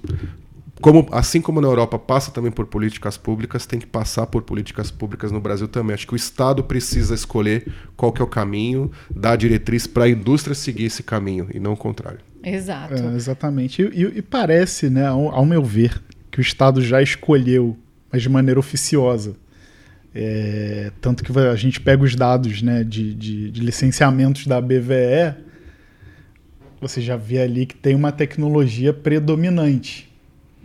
como, 0.82 1.08
assim 1.12 1.42
como 1.42 1.60
na 1.60 1.68
Europa 1.68 1.98
passa 1.98 2.32
também 2.32 2.52
por 2.52 2.68
políticas 2.68 3.18
públicas, 3.18 3.66
tem 3.66 3.80
que 3.80 3.88
passar 3.88 4.28
por 4.28 4.44
políticas 4.44 4.92
públicas 4.92 5.32
no 5.32 5.40
Brasil 5.40 5.68
também. 5.68 5.94
Acho 5.94 6.08
que 6.08 6.14
o 6.14 6.16
Estado 6.16 6.64
precisa 6.64 7.16
escolher 7.16 7.72
qual 7.96 8.12
que 8.12 8.22
é 8.22 8.26
o 8.26 8.28
caminho, 8.28 8.92
dar 9.14 9.32
a 9.32 9.36
diretriz 9.36 9.88
para 9.88 10.06
a 10.06 10.10
indústria 10.10 10.54
seguir 10.54 10.86
esse 10.86 11.02
caminho 11.02 11.48
e 11.54 11.60
não 11.60 11.74
o 11.74 11.78
contrário. 11.78 12.20
Exato. 12.44 12.94
É, 12.94 13.16
exatamente. 13.16 13.82
E, 13.82 13.86
e, 13.86 14.18
e, 14.20 14.22
parece, 14.22 14.90
né, 14.90 15.08
ao, 15.08 15.30
ao, 15.30 15.46
meu 15.46 15.64
ver, 15.64 16.02
que 16.30 16.40
o 16.40 16.42
Estado 16.42 16.82
já 16.82 17.02
escolheu, 17.02 17.76
mas 18.12 18.22
de 18.22 18.30
maneira 18.30 18.60
oficiosa. 18.60 19.36
É, 20.14 20.92
tanto 21.02 21.24
que 21.24 21.38
a 21.38 21.56
gente 21.56 21.80
pega 21.82 22.04
os 22.04 22.16
dados 22.16 22.62
né, 22.62 22.84
de, 22.84 23.14
de, 23.14 23.52
de 23.52 23.62
licenciamentos 23.62 24.48
da 24.48 24.62
BVE, 24.62 25.36
você 26.80 27.02
já 27.02 27.16
vê 27.16 27.40
ali 27.40 27.66
que 27.66 27.76
tem 27.76 27.96
uma 27.96 28.12
tecnologia 28.12 28.94
predominante. 28.94 30.08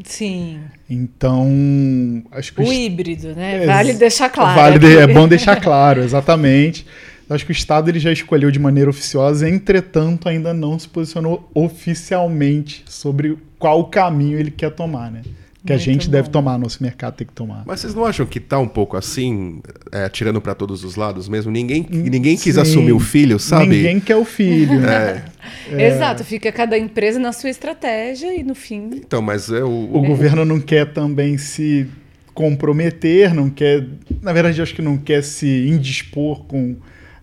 Sim. 0.05 0.61
Então, 0.89 2.23
acho 2.33 2.53
que 2.55 2.61
o, 2.61 2.65
o 2.65 2.73
híbrido, 2.73 3.35
né? 3.35 3.67
Vale 3.67 3.95
deixar 3.95 4.29
claro. 4.31 4.61
Vale 4.61 4.97
é 4.97 5.07
bom 5.07 5.27
deixar 5.29 5.61
claro, 5.61 6.03
exatamente. 6.03 6.87
Acho 7.29 7.47
que 7.47 7.53
o 7.53 7.55
Estado 7.55 7.89
ele 7.89 7.99
já 7.99 8.13
escolheu 8.13 8.51
de 8.51 8.59
maneira 8.59 8.91
oficiosa, 8.91 9.49
entretanto, 9.49 10.29
ainda 10.29 10.53
não 10.53 10.79
se 10.79 10.89
posicionou 10.89 11.49
oficialmente 11.55 12.85
sobre 12.87 13.39
qual 13.59 13.85
caminho 13.87 14.39
ele 14.39 14.51
quer 14.51 14.71
tomar, 14.71 15.11
né? 15.11 15.23
Que 15.65 15.73
Muito 15.73 15.81
a 15.81 15.85
gente 15.85 16.07
bom. 16.07 16.13
deve 16.13 16.29
tomar, 16.29 16.59
nosso 16.59 16.83
mercado 16.83 17.15
tem 17.15 17.27
que 17.27 17.33
tomar. 17.33 17.63
Mas 17.65 17.81
vocês 17.81 17.95
não 17.95 18.05
acham 18.05 18.27
que 18.27 18.41
tá 18.41 18.59
um 18.59 18.67
pouco 18.67 18.97
assim, 18.97 19.61
é, 19.93 20.09
tirando 20.09 20.41
para 20.41 20.55
todos 20.55 20.83
os 20.83 20.97
lados 20.97 21.29
mesmo? 21.29 21.53
Ninguém, 21.53 21.87
ninguém 21.89 22.37
quis 22.37 22.57
Sim. 22.57 22.61
assumir 22.61 22.93
o 22.93 22.99
filho, 22.99 23.39
sabe? 23.39 23.77
Ninguém 23.77 24.01
quer 24.01 24.17
o 24.17 24.25
filho. 24.25 24.85
é. 24.85 25.25
É. 25.71 25.89
Exato, 25.89 26.25
fica 26.25 26.51
cada 26.51 26.77
empresa 26.79 27.19
na 27.19 27.33
sua 27.33 27.51
estratégia 27.51 28.35
e 28.35 28.43
no 28.43 28.55
fim. 28.55 28.91
Então, 28.95 29.23
mas 29.23 29.51
é 29.51 29.63
o. 29.63 29.69
O 29.93 30.03
governo 30.03 30.45
não 30.45 30.61
quer 30.61 30.93
também 30.93 31.39
se 31.39 31.87
comprometer, 32.35 33.35
não 33.35 33.49
quer. 33.51 33.87
Na 34.21 34.33
verdade, 34.33 34.61
acho 34.63 34.75
que 34.75 34.83
não 34.83 34.97
quer 34.97 35.23
se 35.23 35.69
indispor 35.69 36.45
com, 36.45 36.77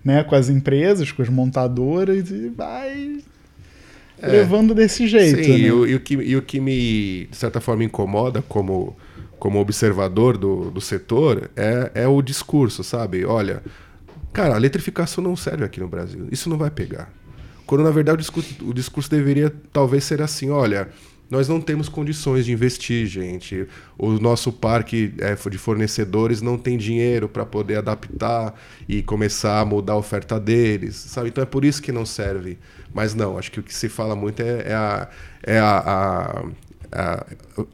né, 0.04 0.24
com 0.24 0.36
as 0.36 0.50
empresas, 0.50 1.12
com 1.12 1.22
as 1.22 1.30
montadoras, 1.30 2.30
e 2.32 2.50
vai 2.50 3.18
é. 4.22 4.28
levando 4.28 4.74
desse 4.74 5.08
jeito. 5.08 5.44
Sim, 5.44 5.52
né? 5.52 5.58
e, 5.60 5.72
o, 5.72 5.88
e, 5.88 5.96
o 5.96 6.00
que, 6.00 6.14
e 6.14 6.36
o 6.36 6.42
que 6.42 6.60
me, 6.60 7.28
de 7.28 7.38
certa 7.38 7.60
forma, 7.60 7.84
incomoda 7.84 8.42
como, 8.42 8.96
como 9.38 9.60
observador 9.60 10.38
do, 10.38 10.72
do 10.72 10.82
setor 10.82 11.50
é, 11.56 11.92
é 11.94 12.08
o 12.08 12.22
discurso, 12.22 12.84
sabe? 12.84 13.26
Olha, 13.26 13.62
cara, 14.34 14.56
a 14.56 14.58
eletrificação 14.58 15.24
não 15.24 15.36
serve 15.36 15.64
aqui 15.64 15.80
no 15.80 15.88
Brasil. 15.88 16.28
Isso 16.32 16.50
não 16.50 16.58
vai 16.58 16.70
pegar. 16.70 17.12
Quando, 17.66 17.84
na 17.84 17.92
verdade, 17.92 18.16
o 18.16 18.20
discurso, 18.20 18.56
o 18.68 18.74
discurso 18.74 19.10
deveria 19.12 19.54
talvez 19.72 20.04
ser 20.04 20.22
assim: 20.22 20.50
olha, 20.50 20.90
nós 21.30 21.48
não 21.48 21.62
temos 21.62 21.88
condições 21.88 22.46
de 22.46 22.52
investir, 22.52 23.06
gente. 23.06 23.68
O 23.98 24.14
nosso 24.14 24.52
parque 24.52 25.14
é, 25.20 25.36
de 25.36 25.58
fornecedores 25.58 26.42
não 26.42 26.58
tem 26.58 26.78
dinheiro 26.78 27.30
para 27.30 27.46
poder 27.46 27.78
adaptar 27.78 28.56
e 28.88 29.04
começar 29.04 29.60
a 29.60 29.66
mudar 29.66 29.94
a 29.94 29.98
oferta 29.98 30.40
deles, 30.40 30.96
sabe? 30.96 31.30
Então 31.30 31.44
é 31.44 31.46
por 31.46 31.64
isso 31.64 31.82
que 31.82 31.92
não 31.92 32.06
serve. 32.06 32.58
Mas 32.94 33.14
não, 33.14 33.38
acho 33.38 33.52
que 33.52 33.60
o 33.60 33.64
que 33.64 33.74
se 33.74 33.88
fala 33.88 34.16
muito 34.16 34.42
é, 34.42 34.70
é 34.70 34.74
a, 34.74 35.10
é 35.44 35.60
a, 35.60 35.78
a 35.78 36.46
a, 36.92 37.26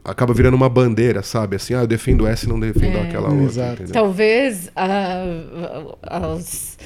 acaba 0.04 0.34
virando 0.34 0.54
uma 0.54 0.68
bandeira, 0.68 1.22
sabe? 1.22 1.56
Assim, 1.56 1.74
ah, 1.74 1.80
eu 1.80 1.86
defendo 1.86 2.26
essa 2.26 2.44
e 2.44 2.48
não 2.48 2.60
defendo 2.60 2.98
é, 2.98 3.02
aquela 3.02 3.30
outra. 3.32 3.76
Talvez 3.92 4.70
as 4.74 6.36
os 6.38 6.78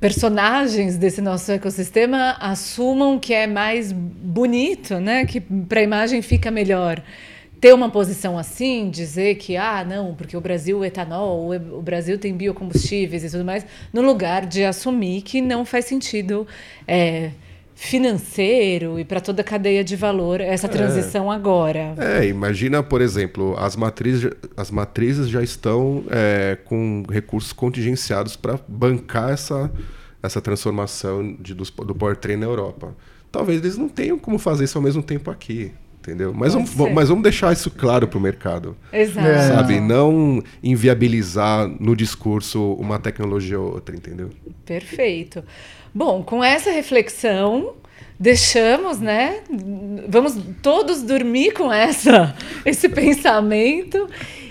personagens 0.00 0.98
desse 0.98 1.20
nosso 1.20 1.52
ecossistema 1.52 2.36
assumam 2.40 3.18
que 3.18 3.32
é 3.32 3.46
mais 3.46 3.92
bonito, 3.92 4.98
né? 4.98 5.24
Que 5.24 5.40
para 5.40 5.80
a 5.80 5.82
imagem 5.82 6.20
fica 6.22 6.50
melhor. 6.50 7.02
Ter 7.60 7.72
uma 7.72 7.90
posição 7.90 8.38
assim, 8.38 8.88
dizer 8.88 9.36
que, 9.36 9.56
ah, 9.56 9.84
não, 9.84 10.14
porque 10.14 10.36
o 10.36 10.40
Brasil 10.40 10.82
é 10.82 10.86
etanol, 10.86 11.52
o 11.52 11.82
Brasil 11.82 12.18
tem 12.18 12.34
biocombustíveis 12.34 13.22
e 13.22 13.30
tudo 13.30 13.44
mais, 13.44 13.66
no 13.92 14.00
lugar 14.00 14.46
de 14.46 14.64
assumir 14.64 15.22
que 15.22 15.40
não 15.42 15.64
faz 15.64 15.84
sentido. 15.84 16.46
É, 16.88 17.30
financeiro 17.82 19.00
e 19.00 19.06
para 19.06 19.22
toda 19.22 19.40
a 19.40 19.44
cadeia 19.44 19.82
de 19.82 19.96
valor 19.96 20.38
essa 20.42 20.66
é. 20.66 20.68
transição 20.68 21.32
é. 21.32 21.34
agora. 21.34 21.94
É, 21.96 22.26
imagina, 22.26 22.82
por 22.82 23.00
exemplo, 23.00 23.56
as 23.56 23.74
matrizes, 23.74 24.30
as 24.54 24.70
matrizes 24.70 25.30
já 25.30 25.42
estão 25.42 26.04
é, 26.10 26.58
com 26.66 27.04
recursos 27.10 27.54
contingenciados 27.54 28.36
para 28.36 28.60
bancar 28.68 29.30
essa, 29.30 29.72
essa 30.22 30.42
transformação 30.42 31.34
de, 31.40 31.54
do, 31.54 31.64
do 31.64 31.94
powertrain 31.94 32.36
na 32.36 32.44
Europa. 32.44 32.94
Talvez 33.32 33.60
eles 33.60 33.78
não 33.78 33.88
tenham 33.88 34.18
como 34.18 34.38
fazer 34.38 34.64
isso 34.64 34.76
ao 34.76 34.84
mesmo 34.84 35.02
tempo 35.02 35.30
aqui. 35.30 35.72
Entendeu? 36.00 36.32
Mas 36.34 36.54
vamos, 36.54 36.74
mas 36.74 37.08
vamos 37.10 37.22
deixar 37.22 37.52
isso 37.52 37.70
claro 37.70 38.08
para 38.08 38.18
o 38.18 38.20
mercado. 38.20 38.74
Exato. 38.90 39.26
É. 39.26 39.48
Sabe? 39.48 39.80
Não 39.80 40.42
inviabilizar 40.62 41.68
no 41.78 41.94
discurso 41.94 42.72
uma 42.74 42.98
tecnologia 42.98 43.60
ou 43.60 43.74
outra, 43.74 43.94
entendeu? 43.94 44.30
Perfeito. 44.64 45.44
Bom, 45.94 46.22
com 46.22 46.42
essa 46.42 46.70
reflexão, 46.70 47.74
deixamos, 48.18 48.98
né? 48.98 49.40
Vamos 50.08 50.38
todos 50.62 51.02
dormir 51.02 51.52
com 51.52 51.70
essa, 51.70 52.34
esse 52.64 52.88
pensamento 52.88 54.08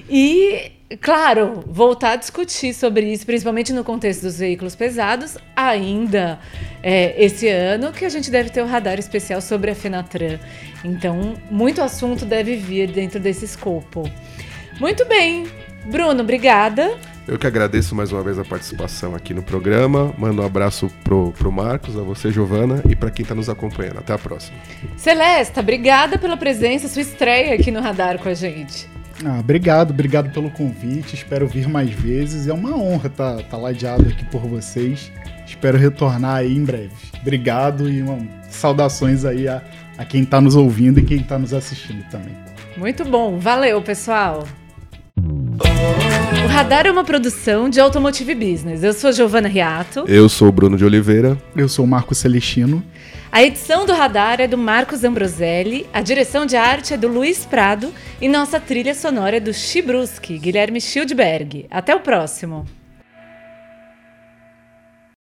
e, 0.08 0.72
claro, 0.98 1.64
voltar 1.68 2.12
a 2.12 2.16
discutir 2.16 2.74
sobre 2.74 3.12
isso, 3.12 3.26
principalmente 3.26 3.72
no 3.72 3.84
contexto 3.84 4.24
dos 4.24 4.40
veículos 4.40 4.76
pesados, 4.76 5.38
ainda 5.56 6.40
é, 6.82 7.14
esse 7.24 7.48
ano, 7.48 7.92
que 7.92 8.06
a 8.06 8.10
gente 8.10 8.32
deve 8.32 8.50
ter 8.50 8.62
o 8.62 8.66
um 8.66 8.68
radar 8.68 8.98
especial 8.98 9.42
sobre 9.42 9.72
a 9.72 9.76
Fenatran. 9.76 10.40
Então, 10.84 11.36
muito 11.52 11.82
assunto 11.82 12.26
deve 12.26 12.56
vir 12.56 12.92
dentro 12.92 13.20
desse 13.20 13.46
escopo. 13.46 14.10
Muito 14.80 15.06
bem. 15.06 15.46
Bruno, 15.86 16.22
obrigada. 16.22 16.98
Eu 17.28 17.38
que 17.38 17.46
agradeço 17.46 17.94
mais 17.94 18.12
uma 18.12 18.24
vez 18.24 18.40
a 18.40 18.44
participação 18.44 19.14
aqui 19.14 19.36
no 19.36 19.44
programa. 19.44 20.12
Mando 20.18 20.42
um 20.42 20.46
abraço 20.46 20.92
pro, 21.04 21.32
pro 21.38 21.52
Marcos, 21.52 21.96
a 21.96 22.02
você, 22.02 22.32
Giovana, 22.32 22.82
e 22.90 22.96
para 22.96 23.12
quem 23.12 23.22
está 23.22 23.36
nos 23.36 23.50
acompanhando. 23.50 24.00
Até 24.00 24.14
a 24.14 24.18
próxima. 24.18 24.58
Celesta, 24.98 25.62
obrigada 25.62 26.18
pela 26.18 26.36
presença, 26.36 26.88
sua 26.88 27.04
estreia 27.04 27.54
aqui 27.54 27.70
no 27.70 27.82
Radar 27.82 28.18
com 28.18 28.30
a 28.30 28.34
gente. 28.34 28.99
Ah, 29.26 29.40
obrigado, 29.40 29.92
obrigado 29.92 30.32
pelo 30.32 30.50
convite. 30.50 31.14
Espero 31.14 31.48
vir 31.48 31.68
mais 31.68 31.90
vezes. 31.90 32.48
É 32.48 32.54
uma 32.54 32.76
honra 32.76 33.08
estar 33.08 33.38
tá, 33.38 33.44
tá 33.44 33.58
ladeado 33.58 34.08
aqui 34.08 34.24
por 34.26 34.42
vocês. 34.42 35.12
Espero 35.46 35.78
retornar 35.78 36.38
aí 36.38 36.56
em 36.56 36.64
breve. 36.64 36.92
Obrigado 37.22 37.90
e 37.90 38.02
uma, 38.02 38.20
saudações 38.50 39.26
aí 39.26 39.48
a, 39.48 39.62
a 39.98 40.06
quem 40.06 40.24
está 40.24 40.40
nos 40.40 40.56
ouvindo 40.56 41.00
e 41.00 41.04
quem 41.04 41.18
está 41.18 41.38
nos 41.38 41.54
assistindo 41.54 42.04
também. 42.10 42.36
Muito 42.78 43.04
bom. 43.04 43.38
Valeu, 43.40 43.82
pessoal. 43.82 44.48
O 45.18 46.48
Radar 46.48 46.86
é 46.86 46.92
uma 46.92 47.04
produção 47.04 47.70
de 47.70 47.80
Automotive 47.80 48.36
Business. 48.36 48.84
Eu 48.84 48.94
sou 48.94 49.12
Giovana 49.12 49.50
Riato. 49.50 50.06
Eu 50.08 50.30
sou 50.30 50.48
o 50.48 50.52
Bruno 50.52 50.78
de 50.78 50.86
Oliveira. 50.86 51.38
Eu 51.56 51.68
sou 51.68 51.84
o 51.84 51.88
Marco 51.88 52.16
Celestino. 52.16 52.82
A 53.32 53.44
edição 53.44 53.86
do 53.86 53.94
Radar 53.94 54.42
é 54.42 54.48
do 54.48 54.58
Marcos 54.58 55.04
Ambroselli, 55.04 55.88
a 55.94 56.02
direção 56.02 56.48
de 56.48 56.58
arte 56.58 56.96
é 56.96 56.98
do 56.98 57.08
Luiz 57.08 57.46
Prado 57.46 57.94
e 58.20 58.28
nossa 58.28 58.60
trilha 58.60 58.96
sonora 58.96 59.38
é 59.38 59.40
do 59.40 59.54
Chibruski, 59.54 60.40
Guilherme 60.40 60.82
Schildberg. 60.82 61.68
Até 61.70 61.96
o 61.96 62.00
próximo! 62.00 62.66